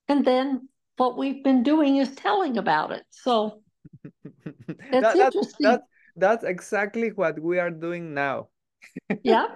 And 0.09 0.25
then 0.25 0.69
what 0.97 1.19
we've 1.19 1.43
been 1.43 1.63
doing 1.63 1.97
is 1.97 2.15
telling 2.15 2.57
about 2.57 2.93
it. 2.93 3.05
So 3.11 3.63
that's 4.91 5.17
that, 5.17 5.35
interesting. 5.35 5.67
That, 5.67 5.83
that's 6.17 6.45
exactly 6.45 7.11
what 7.11 7.39
we 7.41 7.59
are 7.59 7.71
doing 7.71 8.15
now. 8.15 8.49
yeah, 9.23 9.47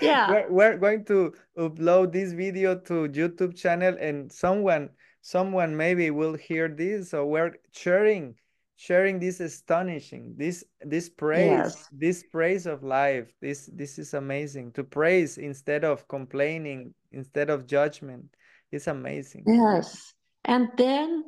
yeah. 0.00 0.30
We're, 0.30 0.50
we're 0.50 0.76
going 0.76 1.04
to 1.06 1.32
upload 1.56 2.12
this 2.12 2.32
video 2.32 2.78
to 2.80 3.08
YouTube 3.08 3.56
channel, 3.56 3.96
and 4.00 4.30
someone, 4.30 4.90
someone 5.20 5.76
maybe 5.76 6.10
will 6.10 6.34
hear 6.34 6.68
this. 6.68 7.10
So 7.10 7.26
we're 7.26 7.52
sharing, 7.72 8.34
sharing 8.76 9.18
this 9.20 9.40
astonishing, 9.40 10.34
this 10.36 10.64
this 10.80 11.08
praise, 11.08 11.50
yes. 11.50 11.88
this 11.92 12.24
praise 12.24 12.66
of 12.66 12.82
life. 12.82 13.32
This 13.40 13.70
this 13.72 13.98
is 13.98 14.14
amazing. 14.14 14.72
To 14.72 14.84
praise 14.84 15.38
instead 15.38 15.84
of 15.84 16.06
complaining, 16.08 16.94
instead 17.12 17.50
of 17.50 17.66
judgment. 17.66 18.34
It's 18.72 18.86
amazing. 18.86 19.44
Yes, 19.46 20.14
and 20.44 20.68
then 20.76 21.24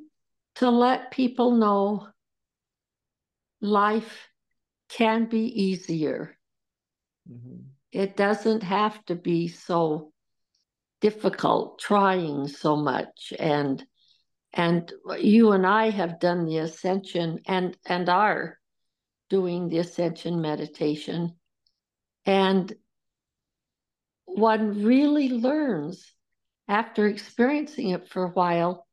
to 0.56 0.70
let 0.70 1.10
people 1.10 1.52
know 1.52 2.08
life 3.64 4.28
can 4.90 5.24
be 5.24 5.46
easier. 5.62 6.36
Mm-hmm. 7.30 7.62
It 7.90 8.16
doesn't 8.16 8.62
have 8.62 9.02
to 9.06 9.14
be 9.14 9.48
so 9.48 10.12
difficult, 11.00 11.78
trying 11.78 12.46
so 12.48 12.76
much. 12.76 13.32
And 13.38 13.84
and 14.52 14.92
you 15.18 15.52
and 15.52 15.66
I 15.66 15.90
have 15.90 16.20
done 16.20 16.44
the 16.44 16.58
ascension 16.58 17.40
and 17.46 17.76
and 17.86 18.08
are 18.08 18.58
doing 19.30 19.68
the 19.68 19.78
ascension 19.78 20.40
meditation. 20.40 21.34
And 22.26 22.72
one 24.26 24.84
really 24.84 25.28
learns 25.30 26.12
after 26.68 27.06
experiencing 27.06 27.90
it 27.90 28.08
for 28.08 28.24
a 28.24 28.30
while 28.30 28.86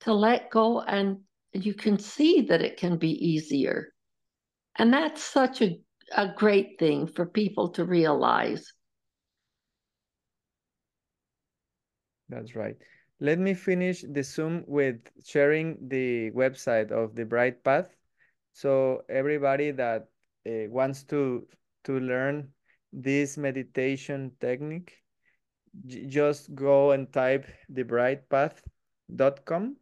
to 0.00 0.12
let 0.12 0.50
go 0.50 0.80
and 0.80 1.20
you 1.52 1.74
can 1.74 1.98
see 1.98 2.42
that 2.42 2.62
it 2.62 2.76
can 2.76 2.96
be 2.96 3.10
easier 3.10 3.92
and 4.80 4.92
that's 4.94 5.22
such 5.22 5.60
a, 5.60 5.78
a 6.16 6.32
great 6.34 6.78
thing 6.78 7.06
for 7.06 7.26
people 7.26 7.68
to 7.68 7.84
realize. 7.84 8.72
That's 12.30 12.56
right. 12.56 12.76
Let 13.20 13.38
me 13.38 13.52
finish 13.52 14.02
the 14.08 14.22
Zoom 14.22 14.64
with 14.66 14.96
sharing 15.22 15.76
the 15.88 16.30
website 16.30 16.92
of 16.92 17.14
the 17.14 17.26
Bright 17.26 17.62
Path. 17.62 17.94
So 18.54 19.02
everybody 19.10 19.70
that 19.72 20.08
uh, 20.48 20.72
wants 20.72 21.02
to 21.12 21.46
to 21.84 22.00
learn 22.00 22.48
this 22.90 23.36
meditation 23.36 24.32
technique, 24.40 24.96
just 25.86 26.54
go 26.54 26.92
and 26.92 27.12
type 27.12 27.46
thebrightpath.com 27.70 29.76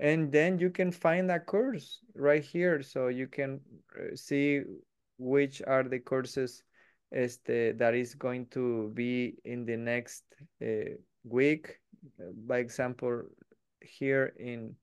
and 0.00 0.30
then 0.30 0.58
you 0.58 0.70
can 0.70 0.92
find 0.92 1.30
a 1.30 1.40
course 1.40 2.00
right 2.14 2.44
here 2.44 2.82
so 2.82 3.08
you 3.08 3.26
can 3.26 3.60
uh, 3.98 4.14
see 4.14 4.62
which 5.18 5.60
are 5.66 5.82
the 5.82 5.98
courses 5.98 6.62
este, 7.12 7.76
that 7.78 7.94
is 7.94 8.14
going 8.14 8.46
to 8.46 8.90
be 8.94 9.34
in 9.44 9.64
the 9.64 9.76
next 9.76 10.22
uh, 10.62 10.94
week. 11.24 11.78
By 12.46 12.58
example, 12.58 13.22
here 13.80 14.32
in 14.38 14.76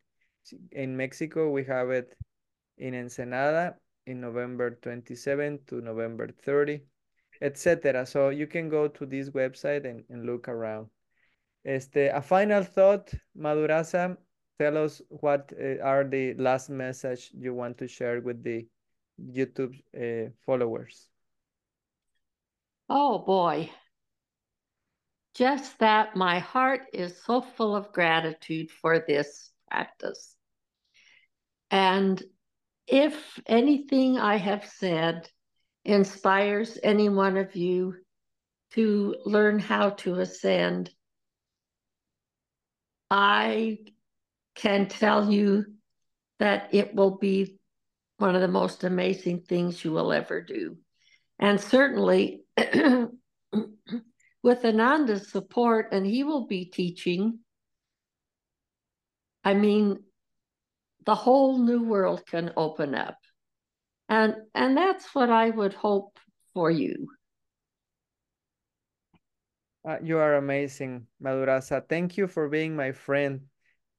in 0.72 0.96
Mexico, 0.96 1.50
we 1.50 1.64
have 1.64 1.90
it 1.90 2.16
in 2.78 2.94
Ensenada 2.94 3.76
in 4.06 4.22
November 4.22 4.78
27 4.82 5.60
to 5.68 5.82
November 5.82 6.28
30, 6.28 6.82
etc. 7.42 8.06
So 8.06 8.30
you 8.30 8.46
can 8.46 8.70
go 8.70 8.88
to 8.88 9.06
this 9.06 9.30
website 9.30 9.86
and, 9.86 10.04
and 10.10 10.26
look 10.26 10.48
around. 10.48 10.88
Este, 11.66 12.12
a 12.14 12.22
final 12.22 12.64
thought, 12.64 13.12
Madhurasa, 13.36 14.18
tell 14.60 14.78
us 14.78 15.02
what 15.10 15.52
uh, 15.60 15.82
are 15.84 16.04
the 16.04 16.34
last 16.36 16.70
message 16.70 17.32
you 17.34 17.54
want 17.54 17.78
to 17.80 17.88
share 17.88 18.22
with 18.22 18.44
the 18.44 18.66
YouTube 19.20 19.76
uh, 19.96 20.30
followers. 20.46 21.10
Oh 22.90 23.20
boy. 23.20 23.70
Just 25.34 25.80
that 25.80 26.16
my 26.16 26.40
heart 26.40 26.82
is 26.94 27.22
so 27.26 27.42
full 27.42 27.76
of 27.76 27.92
gratitude 27.92 28.72
for 28.72 29.04
this 29.06 29.52
practice. 29.70 30.36
And 31.72 32.22
if 32.88 33.40
anything 33.46 34.18
I 34.18 34.38
have 34.38 34.66
said 34.66 35.30
inspires 35.84 36.78
any 36.84 37.10
one 37.10 37.36
of 37.38 37.56
you 37.56 37.96
to 38.72 39.16
learn 39.26 39.60
how 39.60 39.90
to 39.90 40.16
ascend, 40.16 40.92
I 43.10 43.80
can 44.56 44.88
tell 44.88 45.32
you 45.32 45.66
that 46.40 46.74
it 46.74 46.96
will 46.96 47.18
be 47.18 47.60
one 48.18 48.36
of 48.36 48.42
the 48.42 48.48
most 48.48 48.84
amazing 48.84 49.42
things 49.42 49.84
you 49.84 49.92
will 49.92 50.14
ever 50.14 50.42
do. 50.42 50.78
And 51.40 51.60
certainly 51.60 52.44
with 52.58 53.10
Ananda's 54.64 55.30
support, 55.30 55.90
and 55.92 56.06
he 56.06 56.24
will 56.24 56.48
be 56.48 56.66
teaching, 56.66 57.40
I 59.44 59.54
mean, 59.54 60.00
the 61.06 61.16
whole 61.16 61.58
new 61.58 61.84
world 61.84 62.26
can 62.26 62.54
open 62.56 62.96
up. 62.96 63.18
And 64.08 64.36
and 64.54 64.78
that's 64.78 65.14
what 65.14 65.30
I 65.30 65.50
would 65.50 65.74
hope 65.74 66.18
for 66.54 66.72
you. 66.72 67.10
Uh, 69.88 69.98
you 70.02 70.18
are 70.18 70.36
amazing, 70.36 71.06
Madhurasa. 71.22 71.88
Thank 71.88 72.18
you 72.18 72.28
for 72.28 72.50
being 72.50 72.76
my 72.76 72.92
friend. 72.92 73.42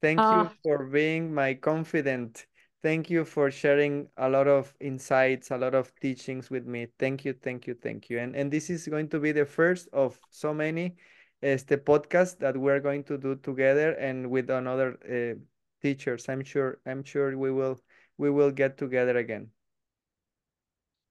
Thank 0.03 0.21
uh, 0.21 0.45
you 0.45 0.51
for 0.63 0.87
being 0.87 1.33
my 1.33 1.55
confidant. 1.55 2.47
Thank 2.83 3.11
you 3.11 3.25
for 3.25 3.51
sharing 3.51 4.09
a 4.17 4.29
lot 4.29 4.47
of 4.47 4.73
insights, 4.81 5.51
a 5.51 5.57
lot 5.57 5.75
of 5.75 5.93
teachings 6.01 6.51
with 6.51 6.67
me. 6.67 6.89
Thank 6.99 7.25
you, 7.25 7.33
thank 7.33 7.67
you, 7.67 7.75
thank 7.75 8.11
you. 8.11 8.19
And 8.19 8.37
and 8.37 8.53
this 8.53 8.71
is 8.71 8.87
going 8.87 9.09
to 9.09 9.19
be 9.19 9.33
the 9.33 9.47
first 9.47 9.89
of 9.93 10.19
so 10.31 10.53
many 10.53 10.97
este 11.43 11.77
podcast 11.85 12.39
that 12.39 12.57
we're 12.57 12.81
going 12.81 13.05
to 13.05 13.19
do 13.19 13.37
together 13.37 13.93
and 13.93 14.31
with 14.31 14.51
another 14.51 14.97
uh, 15.05 15.39
teachers. 15.83 16.29
I'm 16.29 16.45
sure 16.45 16.79
I'm 16.87 17.03
sure 17.03 17.37
we 17.37 17.51
will 17.51 17.81
we 18.19 18.31
will 18.31 18.51
get 18.51 18.79
together 18.79 19.17
again. 19.17 19.49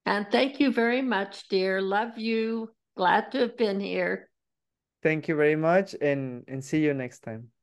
And 0.06 0.28
thank 0.32 0.60
you 0.60 0.72
very 0.72 1.02
much, 1.02 1.50
dear. 1.50 1.82
Love 1.82 2.18
you. 2.18 2.70
Glad 2.96 3.32
to 3.32 3.40
have 3.40 3.58
been 3.58 3.80
here. 3.80 4.30
Thank 5.02 5.28
you 5.28 5.36
very 5.36 5.56
much 5.56 5.96
and 6.00 6.46
and 6.48 6.64
see 6.64 6.84
you 6.84 6.94
next 6.94 7.20
time. 7.20 7.55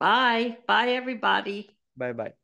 Bye. 0.00 0.58
Bye 0.66 0.90
everybody. 0.94 1.78
Bye 1.96 2.12
bye. 2.12 2.37